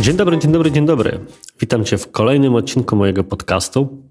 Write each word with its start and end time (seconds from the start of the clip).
Dzień 0.00 0.16
dobry, 0.16 0.38
dzień 0.38 0.52
dobry, 0.52 0.70
dzień 0.70 0.86
dobry. 0.86 1.20
Witam 1.60 1.84
Cię 1.84 1.98
w 1.98 2.10
kolejnym 2.10 2.54
odcinku 2.54 2.96
mojego 2.96 3.24
podcastu. 3.24 4.02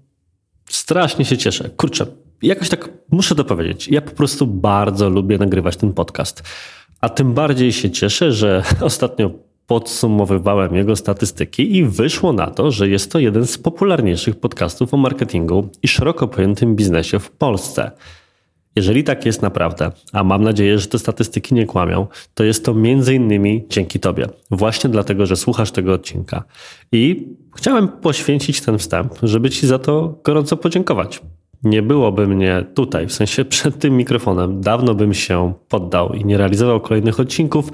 Strasznie 0.68 1.24
się 1.24 1.36
cieszę. 1.36 1.70
Kurczę, 1.76 2.06
jakoś 2.42 2.68
tak 2.68 2.90
muszę 3.10 3.34
to 3.34 3.44
powiedzieć. 3.44 3.88
Ja 3.88 4.00
po 4.00 4.10
prostu 4.10 4.46
bardzo 4.46 5.10
lubię 5.10 5.38
nagrywać 5.38 5.76
ten 5.76 5.92
podcast. 5.92 6.42
A 7.00 7.08
tym 7.08 7.34
bardziej 7.34 7.72
się 7.72 7.90
cieszę, 7.90 8.32
że 8.32 8.62
ostatnio 8.80 9.30
podsumowywałem 9.68 10.74
jego 10.74 10.96
statystyki 10.96 11.76
i 11.76 11.84
wyszło 11.84 12.32
na 12.32 12.46
to, 12.46 12.70
że 12.70 12.88
jest 12.88 13.12
to 13.12 13.18
jeden 13.18 13.46
z 13.46 13.58
popularniejszych 13.58 14.36
podcastów 14.36 14.94
o 14.94 14.96
marketingu 14.96 15.68
i 15.82 15.88
szeroko 15.88 16.28
pojętym 16.28 16.76
biznesie 16.76 17.18
w 17.18 17.30
Polsce. 17.30 17.90
Jeżeli 18.76 19.04
tak 19.04 19.26
jest 19.26 19.42
naprawdę, 19.42 19.92
a 20.12 20.24
mam 20.24 20.42
nadzieję, 20.42 20.78
że 20.78 20.86
te 20.86 20.98
statystyki 20.98 21.54
nie 21.54 21.66
kłamią, 21.66 22.06
to 22.34 22.44
jest 22.44 22.64
to 22.64 22.74
między 22.74 23.14
innymi 23.14 23.64
dzięki 23.68 24.00
Tobie. 24.00 24.26
Właśnie 24.50 24.90
dlatego, 24.90 25.26
że 25.26 25.36
słuchasz 25.36 25.70
tego 25.70 25.92
odcinka. 25.92 26.44
I 26.92 27.28
chciałem 27.56 27.88
poświęcić 27.88 28.60
ten 28.60 28.78
wstęp, 28.78 29.14
żeby 29.22 29.50
Ci 29.50 29.66
za 29.66 29.78
to 29.78 30.18
gorąco 30.24 30.56
podziękować. 30.56 31.22
Nie 31.62 31.82
byłoby 31.82 32.26
mnie 32.26 32.64
tutaj, 32.74 33.06
w 33.06 33.12
sensie 33.12 33.44
przed 33.44 33.78
tym 33.78 33.96
mikrofonem, 33.96 34.60
dawno 34.60 34.94
bym 34.94 35.14
się 35.14 35.52
poddał 35.68 36.12
i 36.12 36.24
nie 36.24 36.38
realizował 36.38 36.80
kolejnych 36.80 37.20
odcinków, 37.20 37.70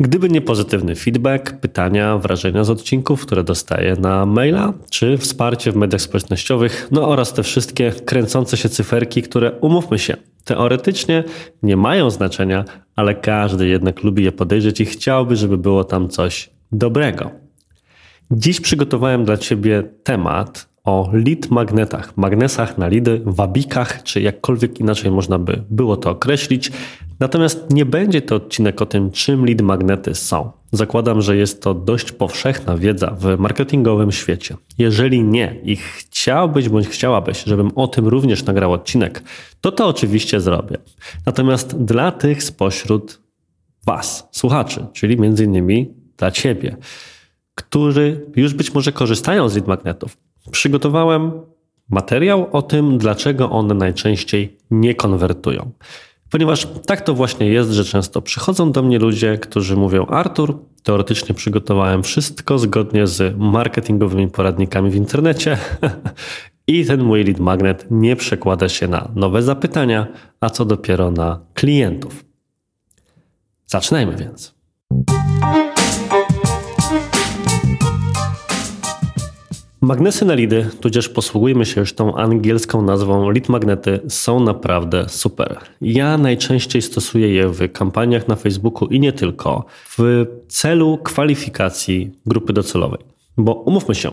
Gdyby 0.00 0.28
nie 0.28 0.40
pozytywny 0.40 0.94
feedback, 0.94 1.52
pytania, 1.52 2.18
wrażenia 2.18 2.64
z 2.64 2.70
odcinków, 2.70 3.26
które 3.26 3.44
dostaję 3.44 3.96
na 4.00 4.26
maila, 4.26 4.72
czy 4.90 5.18
wsparcie 5.18 5.72
w 5.72 5.76
mediach 5.76 6.00
społecznościowych, 6.00 6.88
no 6.90 7.08
oraz 7.08 7.32
te 7.32 7.42
wszystkie 7.42 7.92
kręcące 7.92 8.56
się 8.56 8.68
cyferki, 8.68 9.22
które 9.22 9.52
umówmy 9.60 9.98
się, 9.98 10.16
teoretycznie 10.44 11.24
nie 11.62 11.76
mają 11.76 12.10
znaczenia, 12.10 12.64
ale 12.96 13.14
każdy 13.14 13.68
jednak 13.68 14.02
lubi 14.02 14.24
je 14.24 14.32
podejrzeć 14.32 14.80
i 14.80 14.84
chciałby, 14.86 15.36
żeby 15.36 15.58
było 15.58 15.84
tam 15.84 16.08
coś 16.08 16.50
dobrego. 16.72 17.30
Dziś 18.30 18.60
przygotowałem 18.60 19.24
dla 19.24 19.36
Ciebie 19.36 19.82
temat 20.04 20.68
o 20.86 21.10
lead 21.12 21.50
magnetach, 21.50 22.16
magnesach 22.16 22.78
na 22.78 22.88
lidy, 22.88 23.20
wabikach, 23.24 24.02
czy 24.02 24.20
jakkolwiek 24.20 24.80
inaczej 24.80 25.10
można 25.10 25.38
by 25.38 25.64
było 25.70 25.96
to 25.96 26.10
określić. 26.10 26.72
Natomiast 27.20 27.70
nie 27.70 27.84
będzie 27.84 28.22
to 28.22 28.34
odcinek 28.34 28.82
o 28.82 28.86
tym, 28.86 29.10
czym 29.10 29.46
lead 29.46 29.60
magnety 29.60 30.14
są. 30.14 30.50
Zakładam, 30.72 31.20
że 31.20 31.36
jest 31.36 31.62
to 31.62 31.74
dość 31.74 32.12
powszechna 32.12 32.76
wiedza 32.76 33.16
w 33.20 33.38
marketingowym 33.38 34.12
świecie. 34.12 34.56
Jeżeli 34.78 35.22
nie 35.22 35.60
i 35.64 35.76
chciałbyś 35.76 36.68
bądź 36.68 36.88
chciałabyś, 36.88 37.44
żebym 37.44 37.70
o 37.74 37.88
tym 37.88 38.08
również 38.08 38.44
nagrał 38.44 38.72
odcinek, 38.72 39.22
to 39.60 39.72
to 39.72 39.86
oczywiście 39.86 40.40
zrobię. 40.40 40.78
Natomiast 41.26 41.84
dla 41.84 42.12
tych 42.12 42.42
spośród 42.42 43.20
Was, 43.86 44.28
słuchaczy, 44.32 44.86
czyli 44.92 45.20
między 45.20 45.44
innymi 45.44 45.94
dla 46.16 46.30
Ciebie, 46.30 46.76
którzy 47.54 48.26
już 48.36 48.54
być 48.54 48.74
może 48.74 48.92
korzystają 48.92 49.48
z 49.48 49.54
lead 49.54 49.68
magnetów, 49.68 50.16
przygotowałem 50.50 51.32
materiał 51.88 52.48
o 52.52 52.62
tym, 52.62 52.98
dlaczego 52.98 53.50
one 53.50 53.74
najczęściej 53.74 54.56
nie 54.70 54.94
konwertują. 54.94 55.70
Ponieważ 56.30 56.68
tak 56.86 57.00
to 57.00 57.14
właśnie 57.14 57.46
jest, 57.48 57.70
że 57.70 57.84
często 57.84 58.22
przychodzą 58.22 58.72
do 58.72 58.82
mnie 58.82 58.98
ludzie, 58.98 59.38
którzy 59.38 59.76
mówią: 59.76 60.06
Artur, 60.06 60.58
teoretycznie 60.82 61.34
przygotowałem 61.34 62.02
wszystko 62.02 62.58
zgodnie 62.58 63.06
z 63.06 63.38
marketingowymi 63.38 64.28
poradnikami 64.28 64.90
w 64.90 64.94
internecie 64.94 65.58
i 66.66 66.84
ten 66.84 67.02
mój 67.02 67.24
lead 67.24 67.38
magnet 67.38 67.86
nie 67.90 68.16
przekłada 68.16 68.68
się 68.68 68.88
na 68.88 69.08
nowe 69.14 69.42
zapytania, 69.42 70.06
a 70.40 70.50
co 70.50 70.64
dopiero 70.64 71.10
na 71.10 71.40
klientów. 71.54 72.24
Zaczynajmy 73.66 74.16
więc. 74.16 74.54
Magnesy 79.86 80.24
na 80.24 80.34
lidy, 80.34 80.70
tudzież 80.80 81.08
posługujmy 81.08 81.66
się 81.66 81.80
już 81.80 81.92
tą 81.92 82.14
angielską 82.14 82.82
nazwą 82.82 83.30
lead 83.30 83.48
magnety, 83.48 84.00
są 84.08 84.40
naprawdę 84.40 85.08
super. 85.08 85.58
Ja 85.80 86.18
najczęściej 86.18 86.82
stosuję 86.82 87.34
je 87.34 87.48
w 87.48 87.72
kampaniach 87.72 88.28
na 88.28 88.36
Facebooku 88.36 88.88
i 88.88 89.00
nie 89.00 89.12
tylko, 89.12 89.64
w 89.98 90.26
celu 90.48 90.98
kwalifikacji 90.98 92.10
grupy 92.26 92.52
docelowej. 92.52 93.00
Bo 93.36 93.54
umówmy 93.54 93.94
się, 93.94 94.10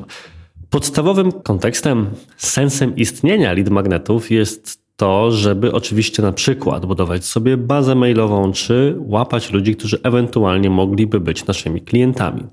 podstawowym 0.69 1.31
kontekstem, 1.31 2.09
sensem 2.37 2.95
istnienia 2.95 3.53
lead 3.53 3.69
magnetów 3.69 4.31
jest 4.31 4.83
to, 4.95 5.31
żeby 5.31 5.71
oczywiście 5.71 6.21
na 6.23 6.31
przykład 6.31 6.85
budować 6.85 7.25
sobie 7.25 7.57
bazę 7.57 7.95
mailową, 7.95 8.51
czy 8.51 8.95
łapać 8.99 9.51
ludzi, 9.51 9.75
którzy 9.75 9.99
ewentualnie 10.03 10.69
mogliby 10.69 11.19
być 11.19 11.45
naszymi 11.45 11.81
klientami. 11.81 12.43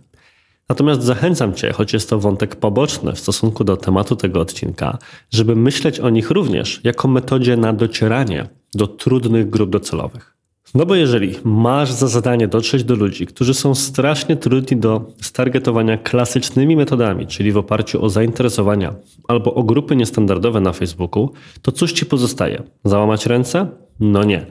Natomiast 0.71 1.03
zachęcam 1.03 1.55
Cię, 1.55 1.73
choć 1.73 1.93
jest 1.93 2.11
to 2.11 2.19
wątek 2.19 2.57
poboczny 2.57 3.13
w 3.13 3.19
stosunku 3.19 3.65
do 3.65 3.77
tematu 3.77 4.17
tego 4.17 4.41
odcinka, 4.41 4.99
żeby 5.31 5.57
myśleć 5.57 6.01
o 6.01 6.11
nich 6.11 6.31
również 6.31 6.81
jako 6.85 7.09
metodzie 7.09 7.57
na 7.57 7.73
docieranie 7.73 8.49
do 8.75 8.87
trudnych 8.87 9.51
grup 9.51 9.71
docelowych. 9.71 10.37
No 10.75 10.87
bo 10.87 10.95
jeżeli 10.95 11.35
masz 11.45 11.93
za 11.93 12.09
zadanie 12.09 12.49
dotrzeć 12.49 12.85
do 12.85 12.95
ludzi, 12.95 13.27
którzy 13.27 13.55
są 13.55 13.75
strasznie 13.75 14.37
trudni 14.37 14.77
do 14.77 15.07
stargetowania 15.21 15.99
klasycznymi 15.99 16.77
metodami, 16.77 17.27
czyli 17.27 17.53
w 17.53 17.57
oparciu 17.57 18.05
o 18.05 18.09
zainteresowania 18.09 18.95
albo 19.29 19.55
o 19.55 19.63
grupy 19.63 19.97
niestandardowe 19.97 20.61
na 20.61 20.73
Facebooku, 20.73 21.33
to 21.63 21.73
cóż 21.73 21.93
ci 21.93 22.07
pozostaje? 22.07 22.63
Załamać 22.85 23.27
ręce? 23.27 23.67
No 24.01 24.25
nie. 24.25 24.47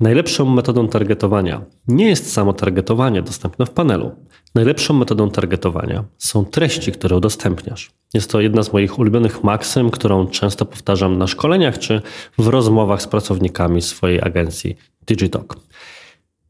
Najlepszą 0.00 0.44
metodą 0.44 0.88
targetowania 0.88 1.64
nie 1.88 2.08
jest 2.08 2.32
samo 2.32 2.52
targetowanie 2.52 3.22
dostępne 3.22 3.66
w 3.66 3.70
panelu. 3.70 4.10
Najlepszą 4.54 4.94
metodą 4.94 5.30
targetowania 5.30 6.04
są 6.18 6.44
treści, 6.44 6.92
które 6.92 7.16
udostępniasz. 7.16 7.90
Jest 8.14 8.30
to 8.30 8.40
jedna 8.40 8.62
z 8.62 8.72
moich 8.72 8.98
ulubionych 8.98 9.44
maksym, 9.44 9.90
którą 9.90 10.26
często 10.26 10.64
powtarzam 10.64 11.18
na 11.18 11.26
szkoleniach 11.26 11.78
czy 11.78 12.02
w 12.38 12.48
rozmowach 12.48 13.02
z 13.02 13.06
pracownikami 13.06 13.82
swojej 13.82 14.22
agencji 14.22 14.76
Digitalk. 15.06 15.56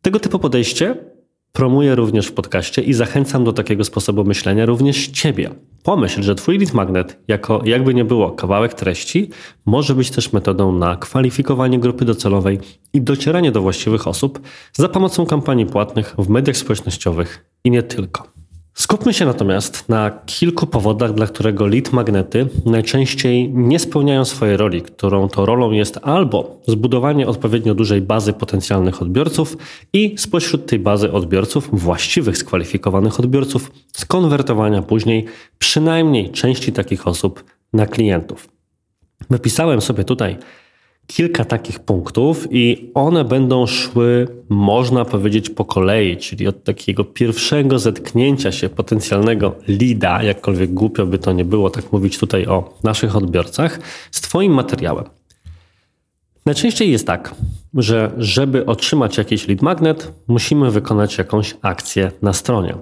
Tego 0.02 0.20
typu 0.20 0.38
podejście 0.38 0.96
promuję 1.56 1.94
również 1.94 2.26
w 2.26 2.32
podcaście 2.32 2.82
i 2.82 2.92
zachęcam 2.92 3.44
do 3.44 3.52
takiego 3.52 3.84
sposobu 3.84 4.24
myślenia 4.24 4.66
również 4.66 5.08
Ciebie. 5.08 5.50
Pomyśl, 5.82 6.22
że 6.22 6.34
Twój 6.34 6.58
lead 6.58 6.72
magnet, 6.72 7.18
jako 7.28 7.62
jakby 7.64 7.94
nie 7.94 8.04
było 8.04 8.30
kawałek 8.30 8.74
treści, 8.74 9.30
może 9.66 9.94
być 9.94 10.10
też 10.10 10.32
metodą 10.32 10.72
na 10.72 10.96
kwalifikowanie 10.96 11.78
grupy 11.78 12.04
docelowej 12.04 12.58
i 12.92 13.00
docieranie 13.00 13.52
do 13.52 13.60
właściwych 13.60 14.08
osób 14.08 14.40
za 14.72 14.88
pomocą 14.88 15.26
kampanii 15.26 15.66
płatnych 15.66 16.14
w 16.18 16.28
mediach 16.28 16.56
społecznościowych 16.56 17.44
i 17.64 17.70
nie 17.70 17.82
tylko. 17.82 18.33
Skupmy 18.74 19.14
się 19.14 19.26
natomiast 19.26 19.88
na 19.88 20.10
kilku 20.26 20.66
powodach, 20.66 21.14
dla 21.14 21.26
którego 21.26 21.66
lead 21.66 21.92
magnety 21.92 22.48
najczęściej 22.66 23.50
nie 23.50 23.78
spełniają 23.78 24.24
swojej 24.24 24.56
roli, 24.56 24.82
którą 24.82 25.28
to 25.28 25.46
rolą 25.46 25.70
jest 25.70 25.98
albo 26.02 26.60
zbudowanie 26.66 27.26
odpowiednio 27.26 27.74
dużej 27.74 28.00
bazy 28.00 28.32
potencjalnych 28.32 29.02
odbiorców 29.02 29.56
i 29.92 30.14
spośród 30.18 30.66
tej 30.66 30.78
bazy 30.78 31.12
odbiorców, 31.12 31.68
właściwych 31.72 32.38
skwalifikowanych 32.38 33.20
odbiorców, 33.20 33.70
skonwertowania 33.92 34.82
później 34.82 35.24
przynajmniej 35.58 36.30
części 36.30 36.72
takich 36.72 37.06
osób 37.06 37.44
na 37.72 37.86
klientów. 37.86 38.48
Wypisałem 39.30 39.80
sobie 39.80 40.04
tutaj 40.04 40.36
kilka 41.06 41.44
takich 41.44 41.78
punktów 41.78 42.46
i 42.50 42.90
one 42.94 43.24
będą 43.24 43.66
szły, 43.66 44.28
można 44.48 45.04
powiedzieć, 45.04 45.50
po 45.50 45.64
kolei, 45.64 46.16
czyli 46.16 46.46
od 46.46 46.64
takiego 46.64 47.04
pierwszego 47.04 47.78
zetknięcia 47.78 48.52
się 48.52 48.68
potencjalnego 48.68 49.54
lida, 49.68 50.22
jakkolwiek 50.22 50.74
głupio 50.74 51.06
by 51.06 51.18
to 51.18 51.32
nie 51.32 51.44
było 51.44 51.70
tak 51.70 51.92
mówić 51.92 52.18
tutaj 52.18 52.46
o 52.46 52.74
naszych 52.82 53.16
odbiorcach, 53.16 53.78
z 54.10 54.20
Twoim 54.20 54.52
materiałem. 54.52 55.04
Najczęściej 56.46 56.92
jest 56.92 57.06
tak, 57.06 57.34
że 57.74 58.12
żeby 58.18 58.66
otrzymać 58.66 59.18
jakiś 59.18 59.48
lead 59.48 59.62
magnet, 59.62 60.12
musimy 60.28 60.70
wykonać 60.70 61.18
jakąś 61.18 61.56
akcję 61.62 62.12
na 62.22 62.32
stronie. 62.32 62.74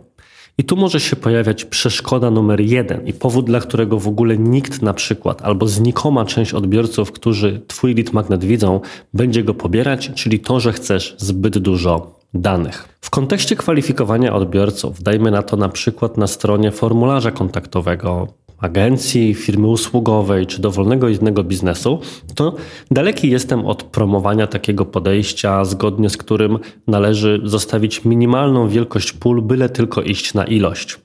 I 0.58 0.64
tu 0.64 0.76
może 0.76 1.00
się 1.00 1.16
pojawiać 1.16 1.64
przeszkoda 1.64 2.31
numer 2.31 2.60
jeden 2.60 3.06
i 3.06 3.12
powód, 3.12 3.46
dla 3.46 3.60
którego 3.60 3.99
w 3.99 4.08
ogóle 4.08 4.38
nikt 4.38 4.82
na 4.82 4.94
przykład 4.94 5.43
albo 5.43 5.69
znikoma 5.69 6.25
część 6.25 6.54
odbiorców, 6.54 7.12
którzy 7.12 7.62
Twój 7.66 7.94
lead 7.94 8.12
magnet 8.12 8.44
widzą, 8.44 8.81
będzie 9.14 9.44
go 9.44 9.54
pobierać, 9.54 10.10
czyli 10.14 10.40
to, 10.40 10.60
że 10.60 10.72
chcesz 10.72 11.14
zbyt 11.19 11.58
dużo 11.58 12.20
danych. 12.34 12.88
W 13.00 13.10
kontekście 13.10 13.56
kwalifikowania 13.56 14.34
odbiorców, 14.34 15.02
dajmy 15.02 15.31
na 15.31 15.43
to 15.43 15.56
na 15.56 15.69
przykład 15.69 16.16
na 16.16 16.26
stronie 16.26 16.70
formularza 16.70 17.31
kontaktowego, 17.31 18.28
agencji, 18.62 19.34
firmy 19.34 19.66
usługowej 19.66 20.46
czy 20.46 20.60
dowolnego 20.60 21.08
innego 21.08 21.44
biznesu, 21.44 21.98
to 22.34 22.54
daleki 22.90 23.30
jestem 23.30 23.66
od 23.66 23.82
promowania 23.82 24.46
takiego 24.46 24.84
podejścia, 24.84 25.64
zgodnie 25.64 26.10
z 26.10 26.16
którym 26.16 26.58
należy 26.86 27.40
zostawić 27.44 28.04
minimalną 28.04 28.68
wielkość 28.68 29.12
pól, 29.12 29.42
byle 29.42 29.68
tylko 29.68 30.02
iść 30.02 30.34
na 30.34 30.44
ilość. 30.44 30.98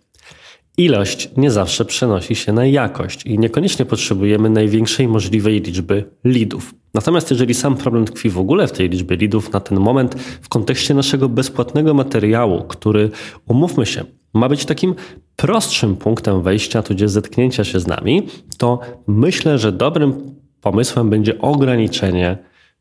Ilość 0.78 1.30
nie 1.38 1.52
zawsze 1.52 1.86
przenosi 1.86 2.36
się 2.36 2.54
na 2.54 2.66
jakość 2.66 3.26
i 3.26 3.40
niekoniecznie 3.40 3.86
potrzebujemy 3.86 4.50
największej 4.50 5.08
możliwej 5.08 5.62
liczby 5.62 6.04
leadów. 6.24 6.74
Natomiast 6.94 7.32
jeżeli 7.32 7.54
sam 7.54 7.78
problem 7.78 8.06
tkwi 8.06 8.30
w 8.30 8.40
ogóle 8.40 8.68
w 8.68 8.72
tej 8.72 8.90
liczbie 8.90 9.18
leadów 9.18 9.54
na 9.54 9.60
ten 9.60 9.80
moment 9.80 10.16
w 10.42 10.50
kontekście 10.50 10.94
naszego 10.94 11.30
bezpłatnego 11.30 11.94
materiału, 11.94 12.64
który 12.64 13.10
umówmy 13.48 13.86
się, 13.86 14.06
ma 14.34 14.50
być 14.50 14.66
takim 14.66 14.96
prostszym 15.36 15.96
punktem 15.96 16.42
wejścia, 16.42 16.84
tudzież 16.84 17.12
zetknięcia 17.12 17.64
się 17.64 17.80
z 17.80 17.88
nami, 17.88 18.28
to 18.58 18.80
myślę, 19.08 19.58
że 19.58 19.72
dobrym 19.72 20.36
pomysłem 20.62 21.10
będzie 21.10 21.42
ograniczenie 21.42 22.38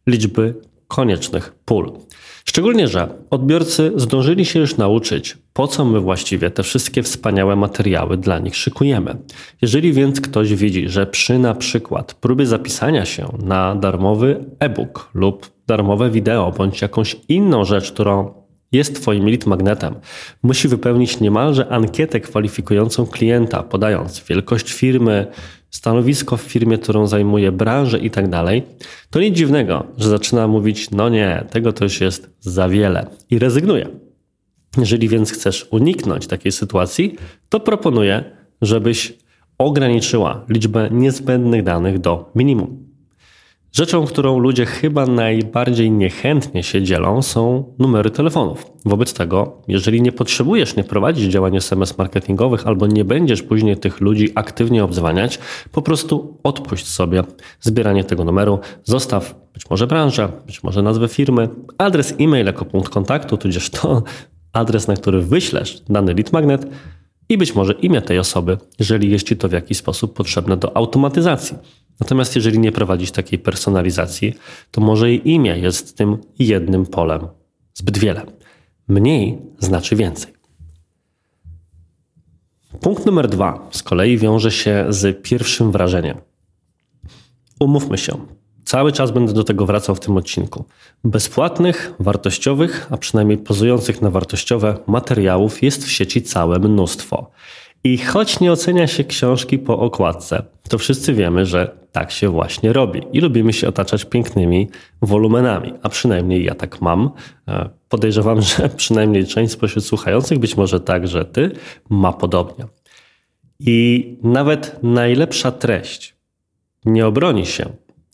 liczby 0.07 0.55
koniecznych 0.89 1.55
pól. 1.65 1.93
Szczególnie, 2.45 2.89
że 2.89 3.09
odbiorcy 3.31 3.93
zdążyli 3.97 4.45
się 4.45 4.59
już 4.59 4.77
nauczyć, 4.77 5.39
po 5.53 5.69
co 5.69 5.85
my 5.85 6.01
właściwie 6.01 6.51
te 6.51 6.63
wszystkie 6.63 7.03
wspaniałe 7.03 7.57
materiały 7.57 8.17
dla 8.17 8.39
nich 8.39 8.57
szykujemy. 8.57 9.17
Jeżeli 9.63 9.93
więc 9.93 10.21
ktoś 10.21 10.55
widzi, 10.55 10.89
że 10.89 11.07
przy 11.07 11.39
na 11.39 11.55
przykład 11.55 12.15
próbie 12.15 12.47
zapisania 12.47 13.05
się 13.05 13.29
na 13.43 13.75
darmowy 13.75 14.45
e-book 14.59 15.11
lub 15.15 15.51
darmowe 15.67 16.11
wideo 16.11 16.53
bądź 16.53 16.83
jakąś 16.83 17.17
inną 17.29 17.65
rzecz, 17.65 17.93
którą 17.93 18.46
jest 18.73 19.03
Twoim 19.03 19.27
lead 19.27 19.47
magnetem, 19.47 19.95
musi 20.43 20.69
wypełnić 20.69 21.21
niemalże 21.21 21.69
ankietę 21.69 22.21
kwalifikującą 22.21 23.07
klienta, 23.07 23.63
podając 23.63 24.25
wielkość 24.29 24.73
firmy, 24.73 25.27
stanowisko 25.71 26.37
w 26.37 26.43
firmie, 26.43 26.79
którą 26.79 27.07
zajmuje, 27.07 27.53
branżę 27.53 27.99
i 27.99 28.11
tak 28.11 28.31
to 29.11 29.21
nic 29.21 29.37
dziwnego, 29.37 29.87
że 29.99 30.09
zaczyna 30.09 30.49
mówić: 30.49 30.91
No 30.91 31.09
nie, 31.09 31.45
tego 31.51 31.73
to 31.73 31.85
już 31.85 32.01
jest 32.01 32.31
za 32.41 32.69
wiele 32.69 33.07
i 33.31 33.39
rezygnuje. 33.39 33.89
Jeżeli 34.79 35.09
więc 35.09 35.33
chcesz 35.33 35.67
uniknąć 35.71 36.27
takiej 36.27 36.53
sytuacji, 36.53 37.17
to 37.49 37.61
proponuję, 37.61 38.25
żebyś 38.63 39.13
ograniczyła 39.59 40.45
liczbę 40.49 40.89
niezbędnych 40.91 41.63
danych 41.63 41.99
do 41.99 42.31
minimum. 42.35 42.86
Rzeczą, 43.77 44.07
którą 44.07 44.39
ludzie 44.39 44.67
chyba 44.67 45.07
najbardziej 45.07 45.91
niechętnie 45.91 46.63
się 46.63 46.83
dzielą, 46.83 47.23
są 47.23 47.75
numery 47.79 48.11
telefonów. 48.11 48.67
Wobec 48.85 49.15
tego, 49.15 49.63
jeżeli 49.69 50.03
nie 50.03 50.13
potrzebujesz 50.13 50.77
nie 50.77 50.85
prowadzić 50.85 51.33
działań 51.33 51.57
SMS 51.57 51.99
marketingowych 51.99 52.67
albo 52.67 52.87
nie 52.87 53.05
będziesz 53.05 53.43
później 53.43 53.77
tych 53.77 54.01
ludzi 54.01 54.29
aktywnie 54.35 54.85
obdzwaniać, 54.85 55.39
po 55.73 55.83
prostu 55.83 56.39
odpuść 56.43 56.89
sobie 56.89 57.23
zbieranie 57.61 58.05
tego 58.05 58.25
numeru, 58.25 58.59
zostaw 58.85 59.35
być 59.55 59.71
może 59.71 59.87
branżę, 59.87 60.29
być 60.47 60.63
może 60.63 60.83
nazwę 60.83 61.09
firmy, 61.09 61.49
adres 61.79 62.15
e-mail 62.21 62.47
jako 62.47 62.65
punkt 62.65 62.89
kontaktu, 62.89 63.37
tudzież 63.37 63.71
to 63.71 64.03
adres, 64.53 64.89
na 64.89 64.95
który 64.95 65.21
wyślesz 65.21 65.81
dany 65.89 66.15
lead 66.15 66.33
magnet 66.33 66.67
i 67.29 67.39
być 67.39 67.55
może 67.55 67.73
imię 67.73 68.03
tej 68.03 68.19
osoby, 68.19 68.59
jeżeli 68.79 69.11
jest 69.11 69.29
Ci 69.29 69.37
to 69.37 69.49
w 69.49 69.53
jakiś 69.53 69.79
sposób 69.79 70.17
potrzebne 70.17 70.57
do 70.57 70.77
automatyzacji. 70.77 71.57
Natomiast 72.01 72.37
jeżeli 72.37 72.59
nie 72.59 72.73
prowadzić 72.73 73.11
takiej 73.11 73.39
personalizacji, 73.39 74.35
to 74.71 74.81
może 74.81 75.13
i 75.13 75.31
imię 75.31 75.59
jest 75.59 75.97
tym 75.97 76.19
jednym 76.39 76.87
polem 76.87 77.29
zbyt 77.75 77.99
wiele. 77.99 78.27
Mniej 78.89 79.39
znaczy 79.59 79.97
więcej. 79.97 80.33
Punkt 82.81 83.07
numer 83.07 83.29
dwa 83.29 83.69
z 83.71 83.83
kolei 83.83 84.19
wiąże 84.19 84.51
się 84.51 84.87
z 84.89 85.23
pierwszym 85.23 85.73
wrażeniem. 85.73 86.19
Umówmy 87.61 87.99
się, 87.99 88.13
cały 88.65 88.93
czas 88.93 89.11
będę 89.11 89.33
do 89.33 89.45
tego 89.45 89.67
wracał 89.67 89.95
w 89.95 90.01
tym 90.01 90.17
odcinku. 90.17 90.65
Bezpłatnych, 91.05 91.95
wartościowych, 92.01 92.87
a 92.91 92.97
przynajmniej 92.97 93.39
pozujących 93.39 94.03
na 94.03 94.11
wartościowe 94.11 94.79
materiałów 94.87 95.63
jest 95.63 95.85
w 95.85 95.91
sieci 95.91 96.23
całe 96.23 96.59
mnóstwo. 96.59 97.31
I 97.85 97.99
choć 97.99 98.41
nie 98.41 98.53
ocenia 98.53 98.87
się 98.87 99.05
książki 99.05 99.59
po 99.59 99.79
okładce, 99.79 100.43
to 100.69 100.79
wszyscy 100.79 101.15
wiemy, 101.15 101.47
że 101.47 101.77
tak 101.97 102.11
się 102.11 102.29
właśnie 102.29 102.73
robi. 102.73 103.03
I 103.13 103.21
lubimy 103.21 103.53
się 103.53 103.69
otaczać 103.69 104.05
pięknymi 104.05 104.69
wolumenami, 105.03 105.73
a 105.83 105.89
przynajmniej 105.89 106.45
ja 106.45 106.55
tak 106.55 106.81
mam. 106.81 107.11
E, 107.49 107.69
podejrzewam, 107.89 108.43
że 108.51 108.69
przynajmniej 108.69 109.27
część 109.27 109.53
spośród 109.53 109.85
słuchających, 109.85 110.39
być 110.39 110.57
może 110.57 110.81
także 110.81 111.25
ty, 111.25 111.51
ma 111.91 112.13
podobnie. 112.13 112.65
I 113.61 114.19
nawet 114.23 114.79
najlepsza 114.83 115.53
treść 115.53 116.17
nie 116.85 117.07
obroni 117.07 117.47
się, 117.47 117.65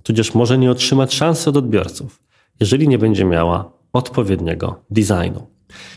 tudzież 0.02 0.34
może 0.34 0.58
nie 0.58 0.70
otrzymać 0.70 1.14
szansy 1.14 1.50
od 1.50 1.56
odbiorców, 1.56 2.22
jeżeli 2.60 2.88
nie 2.88 2.98
będzie 2.98 3.24
miała 3.24 3.72
odpowiedniego 3.92 4.82
designu. 4.90 5.46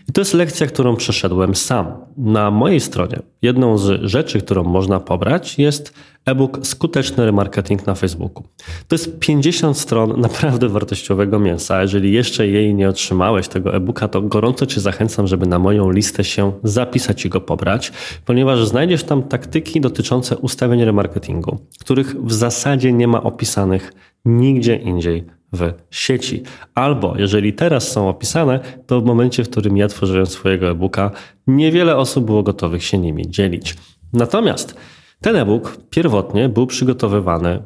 I 0.09 0.11
to 0.11 0.21
jest 0.21 0.33
lekcja, 0.33 0.67
którą 0.67 0.95
przeszedłem 0.95 1.55
sam. 1.55 1.85
Na 2.17 2.51
mojej 2.51 2.79
stronie 2.79 3.19
jedną 3.41 3.77
z 3.77 4.01
rzeczy, 4.01 4.41
którą 4.41 4.63
można 4.63 4.99
pobrać, 4.99 5.59
jest 5.59 5.93
e-book 6.25 6.59
Skuteczny 6.63 7.25
remarketing 7.25 7.87
na 7.87 7.95
Facebooku. 7.95 8.43
To 8.87 8.95
jest 8.95 9.19
50 9.19 9.77
stron 9.77 10.21
naprawdę 10.21 10.69
wartościowego 10.69 11.39
mięsa. 11.39 11.81
Jeżeli 11.81 12.13
jeszcze 12.13 12.47
jej 12.47 12.75
nie 12.75 12.89
otrzymałeś, 12.89 13.47
tego 13.47 13.75
e-booka, 13.75 14.07
to 14.07 14.21
gorąco 14.21 14.65
Cię 14.65 14.81
zachęcam, 14.81 15.27
żeby 15.27 15.45
na 15.45 15.59
moją 15.59 15.91
listę 15.91 16.23
się 16.23 16.51
zapisać 16.63 17.25
i 17.25 17.29
go 17.29 17.41
pobrać, 17.41 17.91
ponieważ 18.25 18.67
znajdziesz 18.67 19.03
tam 19.03 19.23
taktyki 19.23 19.81
dotyczące 19.81 20.37
ustawień 20.37 20.85
remarketingu, 20.85 21.59
których 21.79 22.25
w 22.25 22.33
zasadzie 22.33 22.93
nie 22.93 23.07
ma 23.07 23.23
opisanych 23.23 23.93
nigdzie 24.25 24.75
indziej 24.75 25.34
w 25.53 25.73
sieci. 25.91 26.43
Albo 26.75 27.13
jeżeli 27.17 27.53
teraz 27.53 27.91
są 27.91 28.09
opisane, 28.09 28.59
to 28.87 29.01
w 29.01 29.05
momencie, 29.05 29.43
w 29.43 29.49
którym 29.49 29.77
ja 29.77 29.87
tworzyłem 29.87 30.25
swojego 30.25 30.69
e-booka, 30.69 31.11
niewiele 31.47 31.97
osób 31.97 32.25
było 32.25 32.43
gotowych 32.43 32.83
się 32.83 32.97
nimi 32.97 33.29
dzielić. 33.29 33.75
Natomiast 34.13 34.75
ten 35.21 35.35
e-book 35.35 35.77
pierwotnie 35.89 36.49
był 36.49 36.67
przygotowywany 36.67 37.63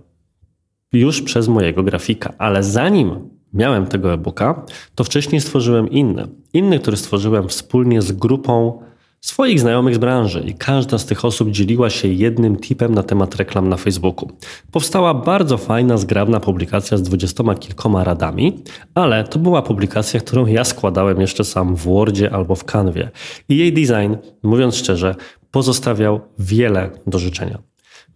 już 0.93 1.21
przez 1.21 1.47
mojego 1.47 1.83
grafika, 1.83 2.33
ale 2.37 2.63
zanim 2.63 3.29
miałem 3.53 3.87
tego 3.87 4.13
e-booka, 4.13 4.65
to 4.95 5.03
wcześniej 5.03 5.41
stworzyłem 5.41 5.89
inny. 5.89 6.27
Inny, 6.53 6.79
który 6.79 6.97
stworzyłem 6.97 7.47
wspólnie 7.47 8.01
z 8.01 8.11
grupą 8.11 8.81
swoich 9.21 9.60
znajomych 9.60 9.95
z 9.95 9.98
branży 9.98 10.44
i 10.48 10.54
każda 10.54 10.98
z 10.98 11.06
tych 11.06 11.25
osób 11.25 11.50
dzieliła 11.50 11.89
się 11.89 12.07
jednym 12.07 12.57
tipem 12.57 12.95
na 12.95 13.04
temat 13.04 13.36
reklam 13.36 13.69
na 13.69 13.77
Facebooku. 13.77 14.31
Powstała 14.71 15.13
bardzo 15.13 15.57
fajna, 15.57 15.98
zgrabna 15.98 16.39
publikacja 16.39 16.98
z 16.98 17.01
dwudziestoma 17.01 17.56
kilkoma 17.56 18.04
radami, 18.04 18.63
ale 18.95 19.24
to 19.24 19.39
była 19.39 19.62
publikacja, 19.62 20.19
którą 20.19 20.45
ja 20.45 20.63
składałem 20.63 21.21
jeszcze 21.21 21.44
sam 21.44 21.75
w 21.75 21.83
Wordzie 21.83 22.33
albo 22.33 22.56
w 22.56 22.63
Canwie. 22.63 23.10
I 23.50 23.57
jej 23.57 23.74
design, 23.74 24.16
mówiąc 24.44 24.75
szczerze, 24.75 25.16
pozostawiał 25.51 26.21
wiele 26.39 26.89
do 27.07 27.19
życzenia. 27.19 27.57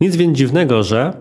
Nic 0.01 0.15
więc 0.15 0.37
dziwnego, 0.37 0.83
że 0.83 1.13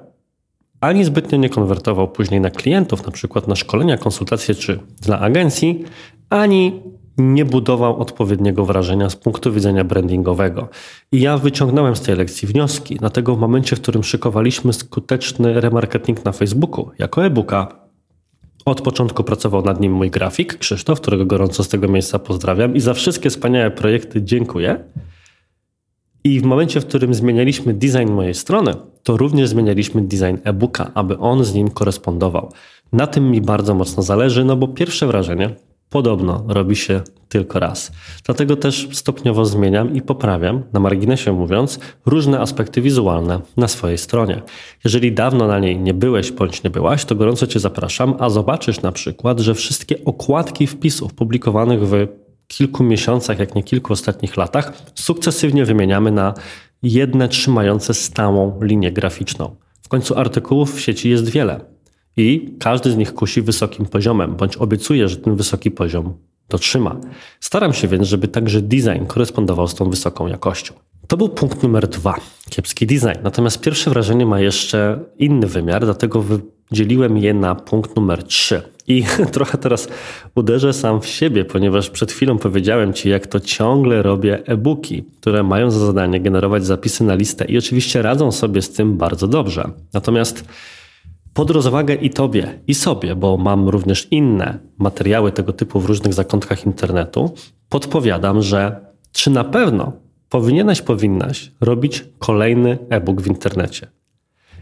ani 0.81 1.05
zbytnio 1.05 1.39
nie 1.39 1.49
konwertował 1.49 2.09
później 2.09 2.41
na 2.41 2.51
klientów, 2.51 3.07
na 3.07 3.13
przykład 3.13 3.49
na 3.49 3.57
szkolenia, 3.57 3.97
konsultacje 3.99 4.55
czy 4.55 4.79
dla 5.01 5.21
agencji, 5.21 5.85
ani 6.31 6.83
nie 7.19 7.45
budował 7.45 8.01
odpowiedniego 8.01 8.65
wrażenia 8.65 9.11
z 9.11 9.17
punktu 9.17 9.53
widzenia 9.53 9.85
brandingowego. 9.85 10.69
I 11.13 11.21
ja 11.21 11.39
wyciągnąłem 11.39 11.97
z 11.97 12.01
tej 12.01 12.17
lekcji 12.17 12.49
wnioski. 12.49 12.97
Dlatego 12.97 13.37
w 13.37 13.39
momencie, 13.39 13.77
w 13.77 13.81
którym 13.81 14.05
szykowaliśmy 14.05 14.73
skuteczny 14.73 15.61
remarketing 15.61 16.25
na 16.25 16.33
Facebooku 16.33 16.91
jako 16.99 17.27
e-booka, 17.27 17.83
od 18.65 18.81
początku 18.81 19.25
pracował 19.25 19.63
nad 19.63 19.81
nim 19.81 19.93
mój 19.93 20.11
grafik, 20.11 20.59
Krzysztof, 20.59 21.01
którego 21.01 21.27
gorąco 21.27 21.65
z 21.65 21.69
tego 21.69 21.89
miejsca 21.89 22.19
pozdrawiam 22.19 22.77
i 22.77 22.81
za 22.81 22.95
wszystkie 22.95 23.31
wspaniałe 23.31 23.71
projekty 23.71 24.23
dziękuję. 24.23 24.85
I 26.25 26.41
w 26.41 26.43
momencie, 26.43 26.81
w 26.81 26.87
którym 26.87 27.15
zmienialiśmy 27.15 27.75
design 27.75 28.11
mojej 28.11 28.35
strony, 28.35 28.75
to 29.03 29.17
również 29.17 29.49
zmienialiśmy 29.49 30.03
design 30.03 30.37
e-booka, 30.45 30.91
aby 30.95 31.19
on 31.19 31.45
z 31.45 31.55
nim 31.55 31.71
korespondował. 31.71 32.53
Na 32.93 33.07
tym 33.07 33.31
mi 33.31 33.41
bardzo 33.41 33.75
mocno 33.75 34.03
zależy, 34.03 34.45
no 34.45 34.57
bo 34.57 34.69
pierwsze 34.69 35.07
wrażenie 35.07 35.55
podobno 35.93 36.45
robi 36.49 36.77
się 36.77 37.01
tylko 37.29 37.59
raz. 37.59 37.93
Dlatego 38.25 38.57
też 38.57 38.89
stopniowo 38.93 39.45
zmieniam 39.45 39.95
i 39.95 40.03
poprawiam, 40.03 40.63
na 40.73 40.81
marginesie 40.81 41.33
mówiąc, 41.33 41.81
różne 42.07 42.41
aspekty 42.41 42.81
wizualne 42.81 43.41
na 43.57 43.69
swojej 43.69 43.99
stronie. 43.99 44.43
Jeżeli 44.85 45.13
dawno 45.13 45.47
na 45.47 45.59
niej 45.59 45.79
nie 45.79 45.95
byłeś 45.95 46.33
bądź 46.33 46.63
nie 46.63 46.71
byłaś, 46.71 47.05
to 47.05 47.15
gorąco 47.15 47.47
Cię 47.47 47.61
zapraszam, 47.61 48.15
a 48.19 48.31
zobaczysz 48.31 48.83
na 48.83 48.93
przykład, 48.93 49.41
że 49.41 49.55
wszystkie 49.55 50.05
okładki 50.05 50.67
wpisów 50.67 51.15
publikowanych 51.15 51.81
w 51.89 52.07
kilku 52.47 52.85
miesiącach, 52.85 53.39
jak 53.39 53.55
nie 53.55 53.63
kilku 53.63 53.93
ostatnich 53.93 54.37
latach, 54.37 54.73
sukcesywnie 54.95 55.65
wymieniamy 55.65 56.13
na 56.13 56.35
jedne 56.83 57.29
trzymające 57.29 57.95
stałą 57.95 58.61
linię 58.63 58.93
graficzną. 58.93 59.57
W 59.83 59.89
końcu 59.89 60.19
artykułów 60.19 60.75
w 60.75 60.81
sieci 60.81 61.11
jest 61.11 61.29
wiele 61.29 61.72
i 62.17 62.55
każdy 62.59 62.91
z 62.91 62.97
nich 62.97 63.15
kusi 63.15 63.43
wysokim 63.43 63.87
poziomem, 63.87 64.37
bądź 64.37 64.57
obiecuje, 64.57 65.09
że 65.09 65.17
ten 65.17 65.37
wysoki 65.37 65.71
poziom 65.71 66.15
dotrzyma. 66.49 66.97
Staram 67.41 67.73
się 67.73 67.89
więc, 67.89 68.07
żeby 68.07 68.29
także 68.29 68.63
design 68.63 69.07
korespondował 69.07 69.69
z 69.69 69.75
tą 69.75 69.91
wysoką 69.91 70.27
jakością. 70.27 70.75
To 71.07 71.17
był 71.17 71.29
punkt 71.29 71.63
numer 71.63 71.89
dwa, 71.89 72.15
kiepski 72.51 72.87
design. 72.87 73.23
Natomiast 73.23 73.61
pierwsze 73.61 73.91
wrażenie 73.91 74.27
ma 74.27 74.41
jeszcze 74.41 74.99
inny 75.19 75.47
wymiar, 75.47 75.85
dlatego 75.85 76.25
dzieliłem 76.73 77.19
je 77.19 77.35
na 77.35 77.55
punkt 77.55 77.97
numer 77.97 78.25
3. 78.25 78.63
I 78.89 79.05
trochę 79.33 79.59
teraz 79.59 79.89
uderzę 80.35 80.73
sam 80.73 81.01
w 81.01 81.07
siebie, 81.07 81.45
ponieważ 81.45 81.91
przed 81.91 82.13
chwilą 82.13 82.39
powiedziałem 82.39 82.93
Ci, 82.93 83.09
jak 83.09 83.27
to 83.27 83.41
ciągle 83.41 84.03
robię 84.03 84.43
e-booki, 84.47 85.05
które 85.21 85.43
mają 85.43 85.71
za 85.71 85.87
zadanie 85.87 86.21
generować 86.21 86.67
zapisy 86.67 87.05
na 87.05 87.15
listę 87.15 87.45
i 87.45 87.59
oczywiście 87.59 88.03
radzą 88.03 88.33
sobie 88.33 88.63
z 88.63 88.71
tym 88.71 88.97
bardzo 88.97 89.29
dobrze. 89.29 89.71
Natomiast 89.93 90.45
pod 91.35 91.51
rozwagę 91.51 91.95
i 91.95 92.11
Tobie, 92.11 92.61
i 92.67 92.75
sobie, 92.75 93.17
bo 93.17 93.37
mam 93.37 93.69
również 93.69 94.09
inne 94.11 94.59
materiały 94.79 95.33
tego 95.33 95.53
typu 95.53 95.81
w 95.81 95.87
różnych 95.87 96.15
zakątkach 96.15 96.67
internetu, 96.67 97.35
podpowiadam, 97.69 98.43
że 98.43 98.87
czy 99.13 99.31
na 99.31 99.45
pewno 99.45 99.93
powinieneś, 100.29 100.83
powinnaś 100.83 101.53
robić 101.61 102.05
kolejny 102.19 102.79
e-book 102.91 103.21
w 103.21 103.27
internecie. 103.27 103.87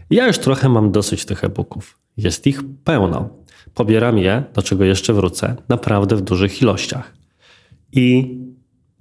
Ja 0.09 0.27
już 0.27 0.37
trochę 0.37 0.69
mam 0.69 0.91
dosyć 0.91 1.25
tych 1.25 1.43
e-booków. 1.43 1.99
Jest 2.17 2.47
ich 2.47 2.61
pełno. 2.83 3.29
Pobieram 3.73 4.17
je, 4.17 4.43
do 4.53 4.61
czego 4.61 4.83
jeszcze 4.83 5.13
wrócę, 5.13 5.55
naprawdę 5.69 6.15
w 6.15 6.21
dużych 6.21 6.61
ilościach. 6.61 7.13
I 7.91 8.37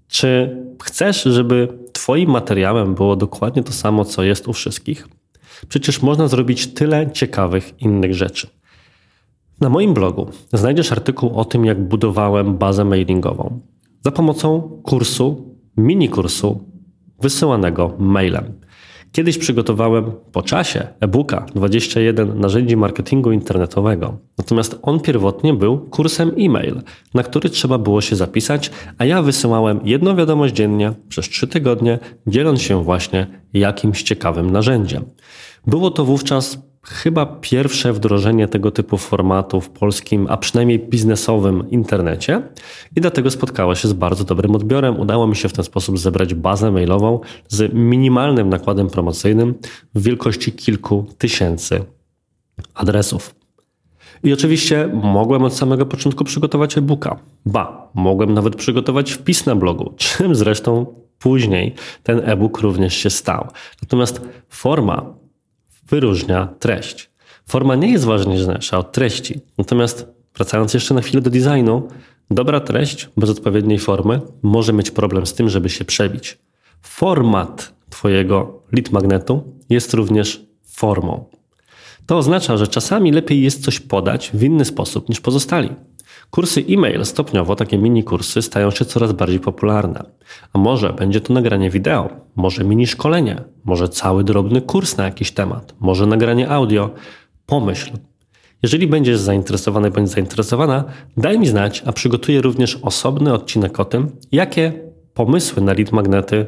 czy 0.09 0.57
chcesz, 0.83 1.23
żeby 1.23 1.69
Twoim 1.93 2.31
materiałem 2.31 2.95
było 2.95 3.17
dokładnie 3.17 3.63
to 3.63 3.73
samo, 3.73 4.05
co 4.05 4.23
jest 4.23 4.49
u 4.49 4.53
wszystkich? 4.53 5.09
Przecież 5.69 6.03
można 6.03 6.29
zrobić 6.29 6.75
tyle 6.75 7.11
ciekawych 7.13 7.81
innych 7.81 8.15
rzeczy. 8.15 8.47
Na 9.61 9.69
moim 9.69 9.95
blogu 9.95 10.31
znajdziesz 10.53 10.93
artykuł 10.93 11.39
o 11.39 11.45
tym, 11.45 11.65
jak 11.65 11.89
budowałem 11.89 12.59
bazę 12.59 12.85
mailingową 12.85 13.61
za 14.05 14.11
pomocą 14.11 14.61
kursu, 14.83 15.57
mini 15.77 16.09
kursu 16.09 16.65
wysyłanego 17.21 17.97
mailem. 17.99 18.61
Kiedyś 19.13 19.39
przygotowałem 19.39 20.13
po 20.33 20.43
czasie 20.43 20.87
e-booka 21.01 21.47
21 21.55 22.41
narzędzi 22.41 22.77
marketingu 22.77 23.33
internetowego. 23.33 24.19
Natomiast 24.39 24.79
on 24.83 25.01
pierwotnie 25.01 25.55
był 25.55 25.79
kursem 25.79 26.33
e-mail, 26.39 26.83
na 27.15 27.23
który 27.23 27.51
trzeba 27.51 27.79
było 27.79 28.01
się 28.01 28.17
zapisać, 28.17 28.71
a 28.99 29.05
ja 29.05 29.23
wysyłałem 29.23 29.81
jedną 29.85 30.17
wiadomość 30.17 30.55
dziennie 30.55 30.93
przez 31.09 31.29
3 31.29 31.47
tygodnie, 31.49 31.99
dzieląc 32.27 32.63
się 32.63 32.85
właśnie 32.85 33.27
jakimś 33.55 34.03
ciekawym 34.03 34.51
narzędziem. 34.51 35.05
Było 35.67 35.91
to 35.91 36.05
wówczas 36.05 36.59
chyba 36.83 37.27
pierwsze 37.27 37.93
wdrożenie 37.93 38.49
tego 38.49 38.71
typu 38.71 38.99
formatu 38.99 39.61
w 39.61 39.71
polskim, 39.71 40.27
a 40.31 40.37
przynajmniej 40.37 40.79
biznesowym 40.79 41.71
internecie 41.71 42.43
i 42.97 43.01
dlatego 43.01 43.31
spotkała 43.31 43.75
się 43.75 43.89
z 43.89 43.93
bardzo 43.93 44.25
dobrym 44.25 44.55
odbiorem. 44.55 45.01
Udało 45.01 45.27
mi 45.27 45.37
się 45.37 45.49
w 45.49 45.53
ten 45.53 45.65
sposób 45.65 45.99
zebrać 45.99 46.35
bazę 46.35 46.71
mailową 46.71 47.21
z 47.49 47.75
minimalnym 47.75 48.49
nakładem 48.49 48.91
promocyjnym 48.91 49.55
w 49.95 50.03
wielkości 50.03 50.53
kilku 50.53 51.07
tysięcy 51.19 51.85
adresów. 52.75 53.35
I 54.23 54.33
oczywiście 54.33 54.91
mogłem 55.03 55.43
od 55.43 55.55
samego 55.55 55.87
początku 55.87 56.25
przygotować 56.25 56.79
e-booka. 56.79 57.19
Ba, 57.47 57.91
mogłem 57.95 58.35
nawet 58.35 58.57
przygotować 58.57 59.13
wpis 59.13 59.47
na 59.47 59.57
blogu, 59.57 59.95
czym 59.97 60.35
zresztą 60.35 60.87
później 61.19 61.75
ten 62.03 62.21
e-book 62.25 62.61
również 62.61 62.95
się 62.95 63.11
stał. 63.11 63.49
Natomiast 63.83 64.21
forma 64.49 65.20
wyróżnia 65.91 66.49
treść. 66.59 67.11
Forma 67.47 67.75
nie 67.75 67.93
jest 67.93 68.05
ważniejsza 68.05 68.79
od 68.79 68.93
treści. 68.93 69.41
Natomiast 69.59 70.07
wracając 70.35 70.75
jeszcze 70.75 70.95
na 70.95 71.03
chwilę 71.03 71.23
do 71.23 71.31
designu, 71.31 71.89
dobra 72.31 72.61
treść 72.61 73.09
bez 73.17 73.31
odpowiedniej 73.31 73.79
formy 73.79 74.21
może 74.43 74.73
mieć 74.73 74.91
problem 74.91 75.27
z 75.27 75.35
tym, 75.35 75.49
żeby 75.49 75.69
się 75.69 75.85
przebić. 75.85 76.39
Format 76.83 77.73
Twojego 77.91 78.63
lead 78.73 78.91
magnetu 78.93 79.43
jest 79.71 79.95
również 79.95 80.47
formą. 80.65 81.25
To 82.07 82.19
oznacza, 82.19 82.57
że 82.57 82.69
czasami 82.69 83.13
lepiej 83.13 83.43
jest 83.43 83.65
coś 83.65 83.81
podać 83.81 84.31
w 84.35 84.43
inny 84.43 84.65
sposób 84.65 85.09
niż 85.09 85.21
pozostali. 85.21 85.69
Kursy 86.31 86.65
e-mail 86.69 87.05
stopniowo, 87.05 87.57
takie 87.57 87.79
mini 87.79 88.05
kursy, 88.05 88.43
stają 88.43 88.71
się 88.71 88.85
coraz 88.85 89.13
bardziej 89.13 89.41
popularne. 89.41 90.05
A 90.53 90.59
może 90.59 90.93
będzie 90.93 91.21
to 91.21 91.33
nagranie 91.33 91.71
wideo, 91.71 92.09
może 92.37 92.65
mini 92.65 92.87
szkolenie, 92.87 93.45
może 93.65 93.89
cały 93.89 94.25
drobny 94.25 94.61
kurs 94.61 94.97
na 94.97 95.05
jakiś 95.05 95.33
temat, 95.33 95.75
może 95.81 96.07
nagranie 96.07 96.49
audio. 96.49 96.91
Pomyśl. 97.47 97.91
Jeżeli 98.63 98.87
będziesz 98.87 99.19
zainteresowany 99.19 99.91
bądź 99.91 100.11
zainteresowana, 100.11 100.85
daj 101.17 101.39
mi 101.39 101.47
znać, 101.47 101.83
a 101.87 101.93
przygotuję 101.93 102.41
również 102.41 102.79
osobny 102.83 103.33
odcinek 103.33 103.81
o 103.81 103.85
tym, 103.85 104.17
jakie 104.33 104.73
pomysły 105.15 105.63
na 105.63 105.73
lead 105.73 105.93
magnety 105.93 106.47